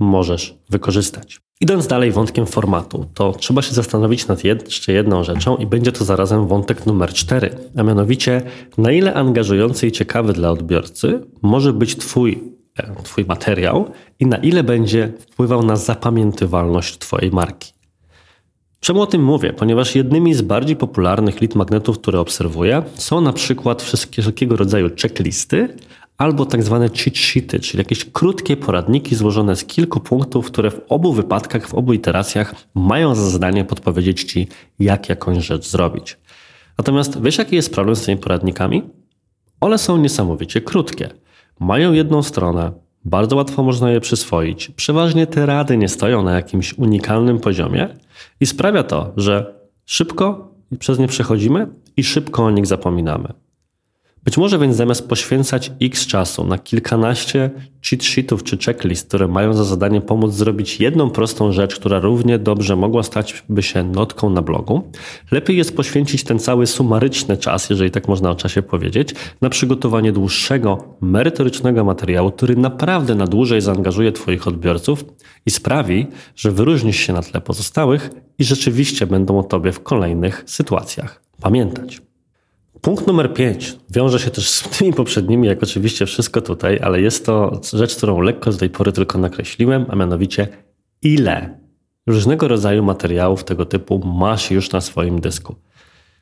możesz 0.00 0.58
wykorzystać. 0.70 1.40
Idąc 1.60 1.86
dalej 1.86 2.12
wątkiem 2.12 2.46
formatu, 2.46 3.06
to 3.14 3.32
trzeba 3.32 3.62
się 3.62 3.74
zastanowić 3.74 4.26
nad 4.26 4.44
jeszcze 4.44 4.92
jedną 4.92 5.24
rzeczą 5.24 5.56
i 5.56 5.66
będzie 5.66 5.92
to 5.92 6.04
zarazem 6.04 6.46
wątek 6.46 6.86
numer 6.86 7.12
cztery, 7.12 7.50
a 7.76 7.82
mianowicie 7.82 8.42
na 8.78 8.92
ile 8.92 9.14
angażujący 9.14 9.86
i 9.86 9.92
ciekawy 9.92 10.32
dla 10.32 10.50
odbiorcy 10.50 11.20
może 11.42 11.72
być 11.72 11.96
Twój, 11.96 12.42
e, 12.78 13.02
twój 13.02 13.24
materiał 13.24 13.90
i 14.20 14.26
na 14.26 14.36
ile 14.36 14.62
będzie 14.62 15.12
wpływał 15.20 15.62
na 15.62 15.76
zapamiętywalność 15.76 16.98
Twojej 16.98 17.30
marki. 17.30 17.72
Czemu 18.80 19.02
o 19.02 19.06
tym 19.06 19.24
mówię? 19.24 19.52
Ponieważ 19.52 19.94
jednymi 19.94 20.34
z 20.34 20.42
bardziej 20.42 20.76
popularnych 20.76 21.40
lead 21.40 21.54
magnetów, 21.54 21.98
które 21.98 22.20
obserwuję, 22.20 22.82
są 22.94 23.20
na 23.20 23.32
przykład 23.32 23.82
wszelkiego 23.82 24.56
rodzaju 24.56 24.90
checklisty 25.02 25.76
albo 26.20 26.46
tak 26.46 26.62
zwane 26.62 26.88
cheat 26.88 27.16
sheety, 27.16 27.60
czyli 27.60 27.78
jakieś 27.78 28.04
krótkie 28.04 28.56
poradniki 28.56 29.16
złożone 29.16 29.56
z 29.56 29.64
kilku 29.64 30.00
punktów, 30.00 30.46
które 30.46 30.70
w 30.70 30.80
obu 30.88 31.12
wypadkach, 31.12 31.68
w 31.68 31.74
obu 31.74 31.92
iteracjach 31.92 32.54
mają 32.74 33.14
za 33.14 33.30
zadanie 33.30 33.64
podpowiedzieć 33.64 34.24
Ci, 34.24 34.48
jak 34.78 35.08
jakąś 35.08 35.44
rzecz 35.46 35.68
zrobić. 35.68 36.18
Natomiast 36.78 37.22
wiesz, 37.22 37.38
jaki 37.38 37.56
jest 37.56 37.74
problem 37.74 37.96
z 37.96 38.04
tymi 38.04 38.18
poradnikami? 38.18 38.82
One 39.60 39.78
są 39.78 39.96
niesamowicie 39.96 40.60
krótkie. 40.60 41.08
Mają 41.60 41.92
jedną 41.92 42.22
stronę, 42.22 42.72
bardzo 43.04 43.36
łatwo 43.36 43.62
można 43.62 43.90
je 43.90 44.00
przyswoić. 44.00 44.68
Przeważnie 44.76 45.26
te 45.26 45.46
rady 45.46 45.76
nie 45.76 45.88
stoją 45.88 46.22
na 46.22 46.32
jakimś 46.32 46.78
unikalnym 46.78 47.38
poziomie 47.38 47.88
i 48.40 48.46
sprawia 48.46 48.82
to, 48.82 49.12
że 49.16 49.54
szybko 49.86 50.54
przez 50.78 50.98
nie 50.98 51.08
przechodzimy 51.08 51.66
i 51.96 52.04
szybko 52.04 52.44
o 52.44 52.50
nich 52.50 52.66
zapominamy. 52.66 53.32
Być 54.24 54.36
może 54.36 54.58
więc 54.58 54.76
zamiast 54.76 55.08
poświęcać 55.08 55.72
x 55.82 56.06
czasu 56.06 56.44
na 56.44 56.58
kilkanaście 56.58 57.50
cheat 57.88 58.04
sheetów 58.04 58.42
czy 58.42 58.58
checklist, 58.58 59.08
które 59.08 59.28
mają 59.28 59.52
za 59.52 59.64
zadanie 59.64 60.00
pomóc 60.00 60.34
zrobić 60.34 60.80
jedną 60.80 61.10
prostą 61.10 61.52
rzecz, 61.52 61.76
która 61.76 62.00
równie 62.00 62.38
dobrze 62.38 62.76
mogła 62.76 63.02
stać 63.02 63.44
by 63.48 63.62
się 63.62 63.84
notką 63.84 64.30
na 64.30 64.42
blogu, 64.42 64.90
lepiej 65.30 65.56
jest 65.56 65.76
poświęcić 65.76 66.24
ten 66.24 66.38
cały 66.38 66.66
sumaryczny 66.66 67.36
czas, 67.36 67.70
jeżeli 67.70 67.90
tak 67.90 68.08
można 68.08 68.30
o 68.30 68.34
czasie 68.34 68.62
powiedzieć, 68.62 69.14
na 69.40 69.50
przygotowanie 69.50 70.12
dłuższego, 70.12 70.96
merytorycznego 71.00 71.84
materiału, 71.84 72.32
który 72.32 72.56
naprawdę 72.56 73.14
na 73.14 73.26
dłużej 73.26 73.60
zaangażuje 73.60 74.12
Twoich 74.12 74.48
odbiorców 74.48 75.04
i 75.46 75.50
sprawi, 75.50 76.06
że 76.36 76.50
wyróżnisz 76.50 76.96
się 76.96 77.12
na 77.12 77.22
tle 77.22 77.40
pozostałych 77.40 78.10
i 78.38 78.44
rzeczywiście 78.44 79.06
będą 79.06 79.38
o 79.38 79.42
Tobie 79.42 79.72
w 79.72 79.82
kolejnych 79.82 80.44
sytuacjach 80.46 81.22
pamiętać. 81.42 82.09
Punkt 82.80 83.06
numer 83.06 83.34
5 83.34 83.76
wiąże 83.90 84.18
się 84.18 84.30
też 84.30 84.50
z 84.50 84.62
tymi 84.68 84.92
poprzednimi, 84.92 85.48
jak 85.48 85.62
oczywiście 85.62 86.06
wszystko 86.06 86.40
tutaj, 86.40 86.78
ale 86.82 87.00
jest 87.00 87.26
to 87.26 87.60
rzecz, 87.72 87.96
którą 87.96 88.20
lekko 88.20 88.52
z 88.52 88.58
tej 88.58 88.70
pory 88.70 88.92
tylko 88.92 89.18
nakreśliłem, 89.18 89.86
a 89.88 89.96
mianowicie 89.96 90.48
ile 91.02 91.58
różnego 92.06 92.48
rodzaju 92.48 92.84
materiałów 92.84 93.44
tego 93.44 93.66
typu 93.66 93.98
masz 93.98 94.50
już 94.50 94.72
na 94.72 94.80
swoim 94.80 95.20
dysku. 95.20 95.54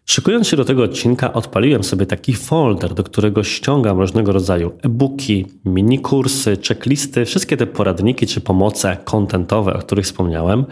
Szykując 0.05 0.49
się 0.49 0.57
do 0.57 0.65
tego 0.65 0.83
odcinka, 0.83 1.33
odpaliłem 1.33 1.85
sobie 1.85 2.07
taki 2.07 2.33
folder, 2.35 2.95
do 2.95 3.05
którego 3.05 3.45
ściągam 3.45 3.99
różnego 3.99 4.33
rodzaju 4.33 4.73
e-booki, 4.83 5.47
mini 5.65 5.99
kursy, 5.99 6.57
checklisty, 6.69 7.25
wszystkie 7.25 7.57
te 7.57 7.67
poradniki 7.67 8.27
czy 8.27 8.41
pomoce 8.41 8.97
kontentowe, 9.05 9.75
o 9.75 9.79
których 9.79 10.05
wspomniałem, 10.05 10.65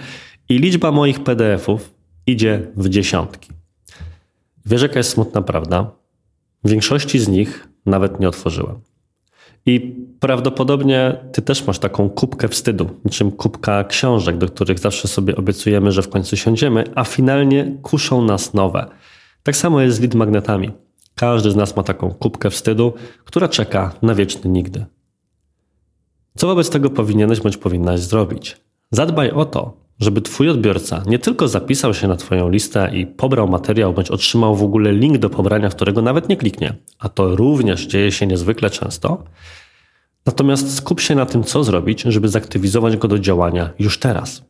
i 0.48 0.58
liczba 0.58 0.92
moich 0.92 1.20
PDF-ów 1.20 1.94
idzie 2.26 2.66
w 2.76 2.88
dziesiątki. 2.88 3.48
Wiesz, 4.66 4.82
jaka 4.82 4.98
jest 4.98 5.10
smutna 5.10 5.42
prawda? 5.42 5.90
Większości 6.64 7.18
z 7.18 7.28
nich 7.28 7.68
nawet 7.86 8.20
nie 8.20 8.28
otworzyłem. 8.28 8.80
I 9.66 9.96
prawdopodobnie 10.20 11.24
ty 11.32 11.42
też 11.42 11.66
masz 11.66 11.78
taką 11.78 12.10
kubkę 12.10 12.48
wstydu, 12.48 12.90
niczym 13.04 13.32
kubka 13.32 13.84
książek, 13.84 14.38
do 14.38 14.48
których 14.48 14.78
zawsze 14.78 15.08
sobie 15.08 15.36
obiecujemy, 15.36 15.92
że 15.92 16.02
w 16.02 16.08
końcu 16.08 16.36
siądziemy, 16.36 16.84
a 16.94 17.04
finalnie 17.04 17.78
kuszą 17.82 18.22
nas 18.22 18.54
nowe. 18.54 18.86
Tak 19.42 19.56
samo 19.56 19.80
jest 19.80 19.96
z 19.96 20.00
lead 20.00 20.14
magnetami. 20.14 20.70
Każdy 21.14 21.50
z 21.50 21.56
nas 21.56 21.76
ma 21.76 21.82
taką 21.82 22.10
kubkę 22.10 22.50
wstydu, 22.50 22.94
która 23.24 23.48
czeka 23.48 23.92
na 24.02 24.14
wieczny 24.14 24.50
nigdy. 24.50 24.86
Co 26.36 26.46
wobec 26.46 26.70
tego 26.70 26.90
powinieneś 26.90 27.40
bądź 27.40 27.56
powinnaś 27.56 28.00
zrobić? 28.00 28.56
Zadbaj 28.90 29.30
o 29.30 29.44
to, 29.44 29.85
żeby 30.00 30.20
Twój 30.20 30.48
odbiorca 30.48 31.02
nie 31.06 31.18
tylko 31.18 31.48
zapisał 31.48 31.94
się 31.94 32.08
na 32.08 32.16
Twoją 32.16 32.50
listę 32.50 32.90
i 32.94 33.06
pobrał 33.06 33.48
materiał, 33.48 33.92
bądź 33.92 34.10
otrzymał 34.10 34.56
w 34.56 34.62
ogóle 34.62 34.92
link 34.92 35.18
do 35.18 35.30
pobrania, 35.30 35.68
którego 35.68 36.02
nawet 36.02 36.28
nie 36.28 36.36
kliknie, 36.36 36.74
a 36.98 37.08
to 37.08 37.36
również 37.36 37.86
dzieje 37.86 38.12
się 38.12 38.26
niezwykle 38.26 38.70
często. 38.70 39.24
Natomiast 40.26 40.74
skup 40.74 41.00
się 41.00 41.14
na 41.14 41.26
tym, 41.26 41.44
co 41.44 41.64
zrobić, 41.64 42.02
żeby 42.02 42.28
zaktywizować 42.28 42.96
go 42.96 43.08
do 43.08 43.18
działania 43.18 43.70
już 43.78 43.98
teraz. 43.98 44.44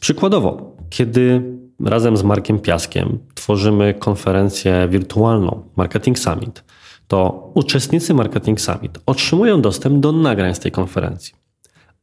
Przykładowo, 0.00 0.76
kiedy 0.90 1.42
razem 1.84 2.16
z 2.16 2.22
Markiem 2.22 2.58
Piaskiem 2.58 3.18
tworzymy 3.34 3.94
konferencję 3.94 4.88
wirtualną 4.90 5.62
Marketing 5.76 6.18
Summit, 6.18 6.64
to 7.08 7.50
uczestnicy 7.54 8.14
Marketing 8.14 8.60
Summit 8.60 8.98
otrzymują 9.06 9.60
dostęp 9.60 10.00
do 10.00 10.12
nagrań 10.12 10.54
z 10.54 10.58
tej 10.58 10.72
konferencji. 10.72 11.34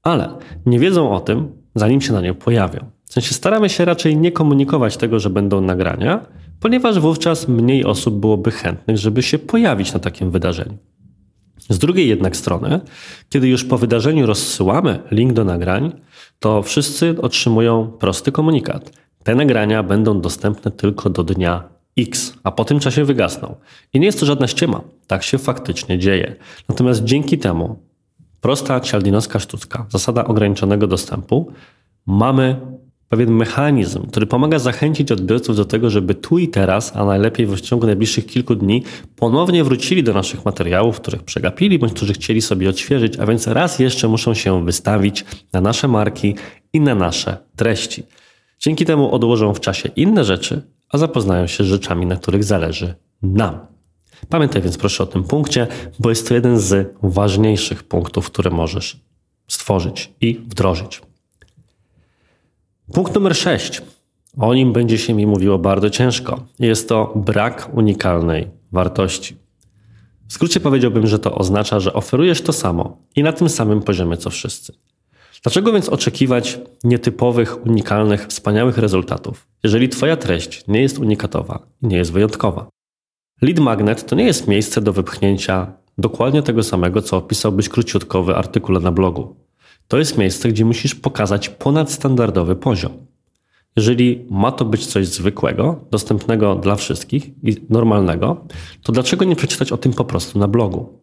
Ale 0.03 0.29
nie 0.65 0.79
wiedzą 0.79 1.11
o 1.11 1.19
tym, 1.19 1.64
zanim 1.75 2.01
się 2.01 2.13
na 2.13 2.21
nią 2.21 2.33
pojawią. 2.33 2.85
W 3.05 3.13
sensie 3.13 3.33
staramy 3.33 3.69
się 3.69 3.85
raczej 3.85 4.17
nie 4.17 4.31
komunikować 4.31 4.97
tego, 4.97 5.19
że 5.19 5.29
będą 5.29 5.61
nagrania, 5.61 6.25
ponieważ 6.59 6.99
wówczas 6.99 7.47
mniej 7.47 7.85
osób 7.85 8.19
byłoby 8.19 8.51
chętnych, 8.51 8.97
żeby 8.97 9.23
się 9.23 9.39
pojawić 9.39 9.93
na 9.93 9.99
takim 9.99 10.31
wydarzeniu. 10.31 10.77
Z 11.69 11.77
drugiej 11.79 12.09
jednak 12.09 12.37
strony, 12.37 12.79
kiedy 13.29 13.47
już 13.47 13.63
po 13.63 13.77
wydarzeniu 13.77 14.25
rozsyłamy 14.25 14.99
link 15.11 15.33
do 15.33 15.45
nagrań, 15.45 15.91
to 16.39 16.63
wszyscy 16.63 17.15
otrzymują 17.21 17.87
prosty 17.87 18.31
komunikat. 18.31 18.91
Te 19.23 19.35
nagrania 19.35 19.83
będą 19.83 20.21
dostępne 20.21 20.71
tylko 20.71 21.09
do 21.09 21.23
dnia 21.23 21.63
X, 21.97 22.33
a 22.43 22.51
po 22.51 22.65
tym 22.65 22.79
czasie 22.79 23.05
wygasną. 23.05 23.55
I 23.93 23.99
nie 23.99 24.05
jest 24.05 24.19
to 24.19 24.25
żadna 24.25 24.47
ściema. 24.47 24.81
Tak 25.07 25.23
się 25.23 25.37
faktycznie 25.37 25.99
dzieje. 25.99 26.35
Natomiast 26.69 27.03
dzięki 27.03 27.37
temu 27.37 27.79
prosta 28.45 28.79
cialdinowska 28.79 29.39
sztuczka, 29.39 29.85
zasada 29.89 30.25
ograniczonego 30.25 30.87
dostępu, 30.87 31.51
mamy 32.05 32.55
pewien 33.09 33.31
mechanizm, 33.31 34.07
który 34.07 34.25
pomaga 34.25 34.59
zachęcić 34.59 35.11
odbiorców 35.11 35.55
do 35.55 35.65
tego, 35.65 35.89
żeby 35.89 36.15
tu 36.15 36.37
i 36.39 36.47
teraz, 36.47 36.95
a 36.95 37.05
najlepiej 37.05 37.45
w 37.45 37.61
ciągu 37.61 37.85
najbliższych 37.85 38.25
kilku 38.25 38.55
dni, 38.55 38.83
ponownie 39.15 39.63
wrócili 39.63 40.03
do 40.03 40.13
naszych 40.13 40.45
materiałów, 40.45 40.99
których 41.01 41.23
przegapili, 41.23 41.79
bądź 41.79 41.93
którzy 41.93 42.13
chcieli 42.13 42.41
sobie 42.41 42.69
odświeżyć, 42.69 43.19
a 43.19 43.25
więc 43.25 43.47
raz 43.47 43.79
jeszcze 43.79 44.07
muszą 44.07 44.33
się 44.33 44.65
wystawić 44.65 45.25
na 45.53 45.61
nasze 45.61 45.87
marki 45.87 46.35
i 46.73 46.81
na 46.81 46.95
nasze 46.95 47.37
treści. 47.55 48.03
Dzięki 48.59 48.85
temu 48.85 49.15
odłożą 49.15 49.53
w 49.53 49.59
czasie 49.59 49.89
inne 49.95 50.23
rzeczy, 50.23 50.61
a 50.89 50.97
zapoznają 50.97 51.47
się 51.47 51.63
z 51.63 51.67
rzeczami, 51.67 52.05
na 52.05 52.15
których 52.15 52.43
zależy 52.43 52.95
nam. 53.21 53.74
Pamiętaj 54.29 54.61
więc 54.61 54.77
proszę 54.77 55.03
o 55.03 55.05
tym 55.05 55.23
punkcie, 55.23 55.67
bo 55.99 56.09
jest 56.09 56.27
to 56.27 56.33
jeden 56.33 56.59
z 56.59 56.93
ważniejszych 57.03 57.83
punktów, 57.83 58.25
które 58.31 58.51
możesz 58.51 58.99
stworzyć 59.47 60.11
i 60.21 60.33
wdrożyć. 60.33 61.01
Punkt 62.93 63.15
numer 63.15 63.35
6. 63.35 63.81
O 64.37 64.53
nim 64.53 64.73
będzie 64.73 64.97
się 64.97 65.13
mi 65.13 65.27
mówiło 65.27 65.59
bardzo 65.59 65.89
ciężko. 65.89 66.43
Jest 66.59 66.89
to 66.89 67.13
brak 67.15 67.69
unikalnej 67.73 68.47
wartości. 68.71 69.35
W 70.27 70.33
skrócie 70.33 70.59
powiedziałbym, 70.59 71.07
że 71.07 71.19
to 71.19 71.35
oznacza, 71.35 71.79
że 71.79 71.93
oferujesz 71.93 72.41
to 72.41 72.53
samo 72.53 72.97
i 73.15 73.23
na 73.23 73.33
tym 73.33 73.49
samym 73.49 73.81
poziomie 73.81 74.17
co 74.17 74.29
wszyscy. 74.29 74.73
Dlaczego 75.43 75.71
więc 75.71 75.89
oczekiwać 75.89 76.59
nietypowych, 76.83 77.65
unikalnych, 77.65 78.27
wspaniałych 78.27 78.77
rezultatów, 78.77 79.47
jeżeli 79.63 79.89
Twoja 79.89 80.17
treść 80.17 80.67
nie 80.67 80.81
jest 80.81 80.99
unikatowa 80.99 81.59
i 81.81 81.87
nie 81.87 81.97
jest 81.97 82.11
wyjątkowa? 82.11 82.67
Lead 83.41 83.59
magnet 83.59 84.05
to 84.05 84.15
nie 84.15 84.23
jest 84.23 84.47
miejsce 84.47 84.81
do 84.81 84.93
wypchnięcia 84.93 85.73
dokładnie 85.97 86.43
tego 86.43 86.63
samego, 86.63 87.01
co 87.01 87.17
opisałbyś 87.17 87.69
króciutko 87.69 88.23
w 88.23 88.29
artykule 88.29 88.79
na 88.79 88.91
blogu. 88.91 89.35
To 89.87 89.97
jest 89.97 90.17
miejsce, 90.17 90.49
gdzie 90.49 90.65
musisz 90.65 90.95
pokazać 90.95 91.49
ponadstandardowy 91.49 92.55
poziom. 92.55 92.91
Jeżeli 93.75 94.25
ma 94.29 94.51
to 94.51 94.65
być 94.65 94.85
coś 94.85 95.07
zwykłego, 95.07 95.85
dostępnego 95.91 96.55
dla 96.55 96.75
wszystkich 96.75 97.43
i 97.43 97.55
normalnego, 97.69 98.45
to 98.83 98.91
dlaczego 98.91 99.25
nie 99.25 99.35
przeczytać 99.35 99.71
o 99.71 99.77
tym 99.77 99.93
po 99.93 100.05
prostu 100.05 100.39
na 100.39 100.47
blogu? 100.47 100.99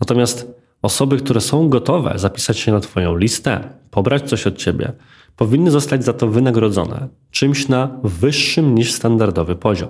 Natomiast 0.00 0.54
osoby, 0.82 1.16
które 1.16 1.40
są 1.40 1.68
gotowe 1.68 2.12
zapisać 2.16 2.58
się 2.58 2.72
na 2.72 2.80
Twoją 2.80 3.16
listę, 3.16 3.68
pobrać 3.90 4.28
coś 4.28 4.46
od 4.46 4.56
Ciebie, 4.56 4.92
powinny 5.36 5.70
zostać 5.70 6.04
za 6.04 6.12
to 6.12 6.28
wynagrodzone 6.28 7.08
czymś 7.30 7.68
na 7.68 8.00
wyższym 8.02 8.74
niż 8.74 8.92
standardowy 8.92 9.56
poziom. 9.56 9.88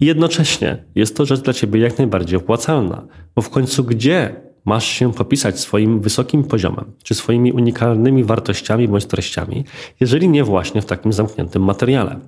Jednocześnie 0.00 0.84
jest 0.94 1.16
to 1.16 1.26
rzecz 1.26 1.40
dla 1.40 1.52
Ciebie 1.52 1.80
jak 1.80 1.98
najbardziej 1.98 2.36
opłacalna, 2.36 3.06
bo 3.34 3.42
w 3.42 3.50
końcu 3.50 3.84
gdzie 3.84 4.36
masz 4.64 4.86
się 4.86 5.12
popisać 5.12 5.60
swoim 5.60 6.00
wysokim 6.00 6.44
poziomem, 6.44 6.92
czy 7.02 7.14
swoimi 7.14 7.52
unikalnymi 7.52 8.24
wartościami 8.24 8.88
bądź 8.88 9.06
treściami, 9.06 9.64
jeżeli 10.00 10.28
nie 10.28 10.44
właśnie 10.44 10.82
w 10.82 10.86
takim 10.86 11.12
zamkniętym 11.12 11.64
materiale. 11.64 12.20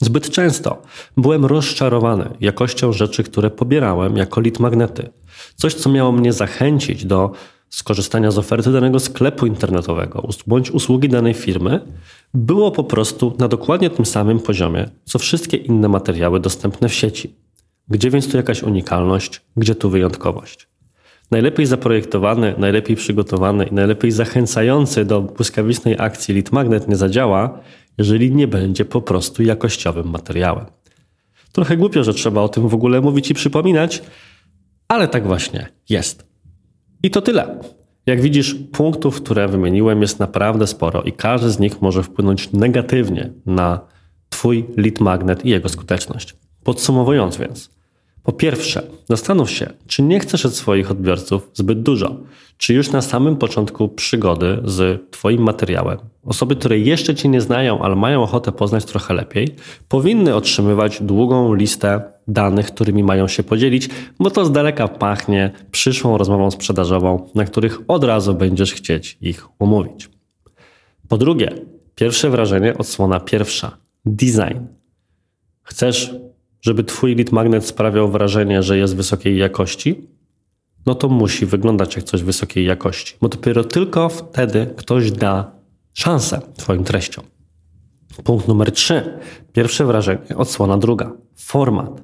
Zbyt 0.00 0.30
często 0.30 0.82
byłem 1.16 1.44
rozczarowany 1.44 2.30
jakością 2.40 2.92
rzeczy, 2.92 3.22
które 3.22 3.50
pobierałem 3.50 4.16
jako 4.16 4.40
lead 4.40 4.58
magnety. 4.58 5.10
Coś, 5.54 5.74
co 5.74 5.90
miało 5.90 6.12
mnie 6.12 6.32
zachęcić 6.32 7.04
do 7.04 7.32
skorzystania 7.70 8.30
z 8.30 8.38
oferty 8.38 8.72
danego 8.72 9.00
sklepu 9.00 9.46
internetowego 9.46 10.28
bądź 10.46 10.70
usługi 10.70 11.08
danej 11.08 11.34
firmy, 11.34 11.80
było 12.34 12.70
po 12.70 12.84
prostu 12.84 13.36
na 13.38 13.48
dokładnie 13.48 13.90
tym 13.90 14.06
samym 14.06 14.40
poziomie, 14.40 14.90
co 15.04 15.18
wszystkie 15.18 15.56
inne 15.56 15.88
materiały 15.88 16.40
dostępne 16.40 16.88
w 16.88 16.94
sieci. 16.94 17.34
Gdzie 17.88 18.10
więc 18.10 18.30
tu 18.30 18.36
jakaś 18.36 18.62
unikalność, 18.62 19.40
gdzie 19.56 19.74
tu 19.74 19.90
wyjątkowość? 19.90 20.70
najlepiej 21.30 21.66
zaprojektowany, 21.66 22.54
najlepiej 22.58 22.96
przygotowany 22.96 23.66
i 23.66 23.74
najlepiej 23.74 24.10
zachęcający 24.10 25.04
do 25.04 25.22
błyskawicznej 25.22 25.96
akcji 25.98 26.34
lead 26.34 26.52
magnet 26.52 26.88
nie 26.88 26.96
zadziała, 26.96 27.58
jeżeli 27.98 28.34
nie 28.34 28.48
będzie 28.48 28.84
po 28.84 29.02
prostu 29.02 29.42
jakościowym 29.42 30.10
materiałem. 30.10 30.66
Trochę 31.52 31.76
głupio, 31.76 32.04
że 32.04 32.14
trzeba 32.14 32.40
o 32.40 32.48
tym 32.48 32.68
w 32.68 32.74
ogóle 32.74 33.00
mówić 33.00 33.30
i 33.30 33.34
przypominać, 33.34 34.02
ale 34.88 35.08
tak 35.08 35.26
właśnie 35.26 35.68
jest. 35.88 36.29
I 37.02 37.10
to 37.10 37.22
tyle. 37.22 37.58
Jak 38.06 38.20
widzisz, 38.20 38.54
punktów, 38.72 39.16
które 39.16 39.48
wymieniłem, 39.48 40.02
jest 40.02 40.20
naprawdę 40.20 40.66
sporo 40.66 41.02
i 41.02 41.12
każdy 41.12 41.50
z 41.50 41.58
nich 41.58 41.82
może 41.82 42.02
wpłynąć 42.02 42.52
negatywnie 42.52 43.32
na 43.46 43.80
Twój 44.28 44.66
lead 44.76 45.00
magnet 45.00 45.44
i 45.44 45.48
jego 45.48 45.68
skuteczność. 45.68 46.36
Podsumowując 46.64 47.36
więc, 47.36 47.70
po 48.22 48.32
pierwsze, 48.32 48.82
zastanów 49.08 49.50
się, 49.50 49.70
czy 49.86 50.02
nie 50.02 50.20
chcesz 50.20 50.46
od 50.46 50.54
swoich 50.54 50.90
odbiorców 50.90 51.50
zbyt 51.54 51.82
dużo. 51.82 52.16
Czy 52.56 52.74
już 52.74 52.90
na 52.90 53.02
samym 53.02 53.36
początku 53.36 53.88
przygody 53.88 54.58
z 54.64 55.10
Twoim 55.10 55.42
materiałem 55.42 55.98
osoby, 56.24 56.56
które 56.56 56.78
jeszcze 56.78 57.14
Cię 57.14 57.28
nie 57.28 57.40
znają, 57.40 57.82
ale 57.82 57.96
mają 57.96 58.22
ochotę 58.22 58.52
poznać 58.52 58.84
trochę 58.84 59.14
lepiej, 59.14 59.54
powinny 59.88 60.34
otrzymywać 60.34 61.02
długą 61.02 61.54
listę 61.54 62.02
danych, 62.32 62.66
którymi 62.66 63.04
mają 63.04 63.28
się 63.28 63.42
podzielić, 63.42 63.88
bo 64.18 64.30
to 64.30 64.44
z 64.44 64.52
daleka 64.52 64.88
pachnie 64.88 65.50
przyszłą 65.70 66.18
rozmową 66.18 66.50
sprzedażową, 66.50 67.28
na 67.34 67.44
których 67.44 67.80
od 67.88 68.04
razu 68.04 68.34
będziesz 68.34 68.72
chcieć 68.72 69.18
ich 69.20 69.60
umówić. 69.60 70.10
Po 71.08 71.18
drugie, 71.18 71.52
pierwsze 71.94 72.30
wrażenie, 72.30 72.78
odsłona 72.78 73.20
pierwsza 73.20 73.76
design. 74.04 74.58
Chcesz 75.62 76.14
żeby 76.60 76.84
Twój 76.84 77.14
lead 77.14 77.32
magnet 77.32 77.66
sprawiał 77.66 78.10
wrażenie, 78.10 78.62
że 78.62 78.78
jest 78.78 78.96
wysokiej 78.96 79.38
jakości, 79.38 80.08
no 80.86 80.94
to 80.94 81.08
musi 81.08 81.46
wyglądać 81.46 81.96
jak 81.96 82.04
coś 82.04 82.22
wysokiej 82.22 82.66
jakości, 82.66 83.16
bo 83.20 83.28
dopiero 83.28 83.64
tylko 83.64 84.08
wtedy 84.08 84.74
ktoś 84.76 85.12
da 85.12 85.52
szansę 85.94 86.40
Twoim 86.56 86.84
treściom. 86.84 87.24
Punkt 88.24 88.48
numer 88.48 88.72
trzy. 88.72 89.18
Pierwsze 89.52 89.84
wrażenie, 89.84 90.36
odsłona 90.36 90.78
druga. 90.78 91.12
Format. 91.36 92.02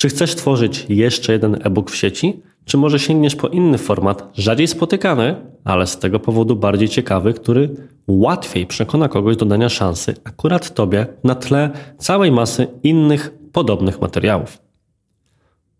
Czy 0.00 0.08
chcesz 0.08 0.34
tworzyć 0.34 0.86
jeszcze 0.88 1.32
jeden 1.32 1.56
e-book 1.62 1.90
w 1.90 1.96
sieci, 1.96 2.42
czy 2.64 2.76
może 2.76 2.98
sięgniesz 2.98 3.36
po 3.36 3.48
inny 3.48 3.78
format, 3.78 4.30
rzadziej 4.34 4.68
spotykany, 4.68 5.36
ale 5.64 5.86
z 5.86 5.98
tego 5.98 6.20
powodu 6.20 6.56
bardziej 6.56 6.88
ciekawy, 6.88 7.34
który 7.34 7.88
łatwiej 8.08 8.66
przekona 8.66 9.08
kogoś 9.08 9.36
do 9.36 9.44
dania 9.46 9.68
szansy 9.68 10.14
akurat 10.24 10.74
Tobie 10.74 11.06
na 11.24 11.34
tle 11.34 11.70
całej 11.98 12.32
masy 12.32 12.66
innych 12.82 13.30
podobnych 13.52 14.00
materiałów. 14.00 14.58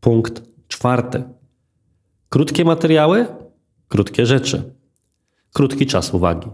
Punkt 0.01 0.43
czwarty. 0.69 1.23
Krótkie 2.29 2.65
materiały, 2.65 3.27
krótkie 3.89 4.27
rzeczy. 4.27 4.63
Krótki 5.53 5.87
czas 5.87 6.15
uwagi. 6.15 6.49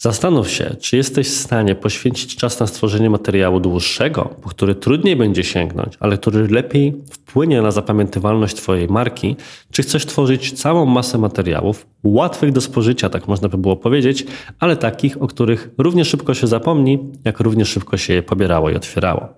Zastanów 0.00 0.50
się, 0.50 0.76
czy 0.80 0.96
jesteś 0.96 1.28
w 1.28 1.34
stanie 1.34 1.74
poświęcić 1.74 2.36
czas 2.36 2.60
na 2.60 2.66
stworzenie 2.66 3.10
materiału 3.10 3.60
dłuższego, 3.60 4.34
po 4.42 4.48
który 4.48 4.74
trudniej 4.74 5.16
będzie 5.16 5.44
sięgnąć, 5.44 5.96
ale 6.00 6.18
który 6.18 6.48
lepiej 6.48 6.94
wpłynie 7.10 7.62
na 7.62 7.70
zapamiętywalność 7.70 8.56
Twojej 8.56 8.88
marki, 8.88 9.36
czy 9.70 9.82
chcesz 9.82 10.06
tworzyć 10.06 10.52
całą 10.52 10.86
masę 10.86 11.18
materiałów, 11.18 11.86
łatwych 12.04 12.52
do 12.52 12.60
spożycia, 12.60 13.10
tak 13.10 13.28
można 13.28 13.48
by 13.48 13.58
było 13.58 13.76
powiedzieć, 13.76 14.26
ale 14.58 14.76
takich, 14.76 15.22
o 15.22 15.26
których 15.26 15.70
równie 15.78 16.04
szybko 16.04 16.34
się 16.34 16.46
zapomni, 16.46 16.98
jak 17.24 17.40
równie 17.40 17.64
szybko 17.64 17.96
się 17.96 18.14
je 18.14 18.22
pobierało 18.22 18.70
i 18.70 18.76
otwierało. 18.76 19.28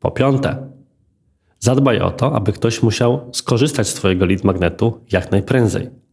Po 0.00 0.10
piąte, 0.10 0.68
zadbaj 1.58 2.00
o 2.00 2.10
to, 2.10 2.34
aby 2.34 2.52
ktoś 2.52 2.82
musiał 2.82 3.30
skorzystać 3.32 3.88
z 3.88 3.94
Twojego 3.94 4.26
lead 4.26 4.44
magnetu 4.44 5.00
jak 5.12 5.30
najprędzej. 5.30 6.07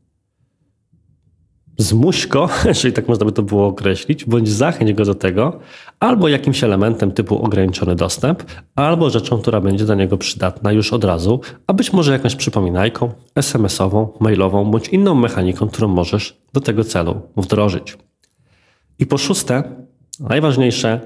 Zmuś 1.78 2.28
go, 2.28 2.50
jeżeli 2.66 2.94
tak 2.94 3.08
można 3.08 3.26
by 3.26 3.32
to 3.32 3.44
było 3.44 3.68
określić, 3.68 4.26
bądź 4.26 4.50
zachęć 4.50 4.94
go 4.94 5.06
do 5.06 5.16
tego, 5.16 5.60
albo 6.00 6.28
jakimś 6.28 6.64
elementem 6.64 7.12
typu 7.12 7.44
ograniczony 7.44 7.96
dostęp, 7.96 8.44
albo 8.76 9.10
rzeczą, 9.10 9.42
która 9.42 9.62
będzie 9.62 9.86
dla 9.86 9.96
niego 9.96 10.18
przydatna 10.18 10.72
już 10.72 10.94
od 10.94 11.04
razu, 11.04 11.40
a 11.68 11.74
być 11.74 11.94
może 11.94 12.12
jakąś 12.12 12.36
przypominajką 12.36 13.12
SMS-ową, 13.36 14.08
mailową, 14.20 14.72
bądź 14.72 14.88
inną 14.90 15.16
mechaniką, 15.16 15.68
którą 15.68 15.88
możesz 15.88 16.38
do 16.54 16.62
tego 16.62 16.84
celu 16.84 17.22
wdrożyć. 17.38 17.98
I 19.00 19.06
po 19.06 19.18
szóste, 19.18 19.64
najważniejsze, 20.20 21.00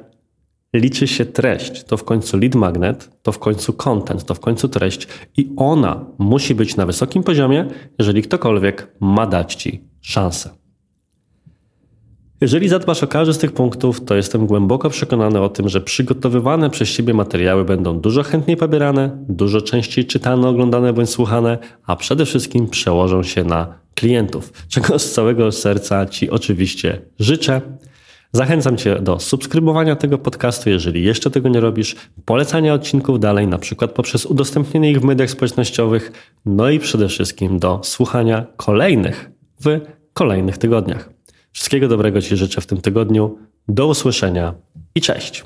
liczy 0.73 1.08
się 1.08 1.25
treść. 1.25 1.84
To 1.84 1.97
w 1.97 2.03
końcu 2.03 2.38
lead 2.38 2.55
magnet, 2.55 3.10
to 3.21 3.32
w 3.32 3.39
końcu 3.39 3.73
content, 3.73 4.25
to 4.25 4.34
w 4.34 4.39
końcu 4.39 4.69
treść 4.69 5.08
i 5.38 5.53
ona 5.58 6.05
musi 6.17 6.55
być 6.55 6.75
na 6.75 6.86
wysokim 6.86 7.23
poziomie, 7.23 7.65
jeżeli 7.99 8.21
ktokolwiek 8.21 8.95
ma 8.99 9.27
dać 9.27 9.55
ci 9.55 9.84
szansę. 10.01 10.58
Jeżeli 12.41 12.69
zadbasz 12.69 13.04
o 13.04 13.08
każdy 13.08 13.34
z 13.34 13.38
tych 13.38 13.52
punktów, 13.52 14.06
to 14.06 14.15
jestem 14.15 14.47
głęboko 14.47 14.89
przekonany 14.89 15.41
o 15.41 15.49
tym, 15.49 15.69
że 15.69 15.82
przygotowywane 15.82 16.69
przez 16.69 16.89
Ciebie 16.89 17.13
materiały 17.13 17.65
będą 17.65 17.99
dużo 17.99 18.23
chętniej 18.23 18.58
pobierane, 18.58 19.17
dużo 19.30 19.62
częściej 19.62 20.06
czytane, 20.06 20.47
oglądane 20.47 20.93
bądź 20.93 21.10
słuchane, 21.10 21.58
a 21.86 21.95
przede 21.95 22.25
wszystkim 22.25 22.67
przełożą 22.67 23.23
się 23.23 23.43
na 23.43 23.73
klientów, 23.95 24.54
czego 24.69 24.99
z 24.99 25.12
całego 25.12 25.52
serca 25.52 26.06
Ci 26.06 26.30
oczywiście 26.30 27.02
życzę. 27.19 27.62
Zachęcam 28.32 28.78
Cię 28.78 28.95
do 28.95 29.19
subskrybowania 29.19 29.95
tego 29.95 30.17
podcastu, 30.17 30.69
jeżeli 30.69 31.04
jeszcze 31.04 31.32
tego 31.32 31.49
nie 31.49 31.60
robisz, 31.60 31.95
polecania 32.25 32.73
odcinków 32.73 33.19
dalej, 33.19 33.47
na 33.47 33.58
przykład 33.58 33.91
poprzez 33.91 34.25
udostępnienie 34.25 34.91
ich 34.91 34.99
w 34.99 35.04
mediach 35.04 35.30
społecznościowych, 35.30 36.12
no 36.45 36.69
i 36.69 36.80
przede 36.80 37.08
wszystkim 37.08 37.60
do 37.60 37.80
słuchania 37.84 38.45
kolejnych 38.58 39.32
w 39.65 39.80
kolejnych 40.13 40.58
tygodniach. 40.58 41.18
Wszystkiego 41.51 41.88
dobrego 41.88 42.21
Ci 42.21 42.38
życzę 42.38 42.62
w 42.62 42.65
tym 42.65 42.81
tygodniu. 42.81 43.38
Do 43.67 43.88
usłyszenia 43.88 44.53
i 44.95 45.01
cześć. 45.01 45.43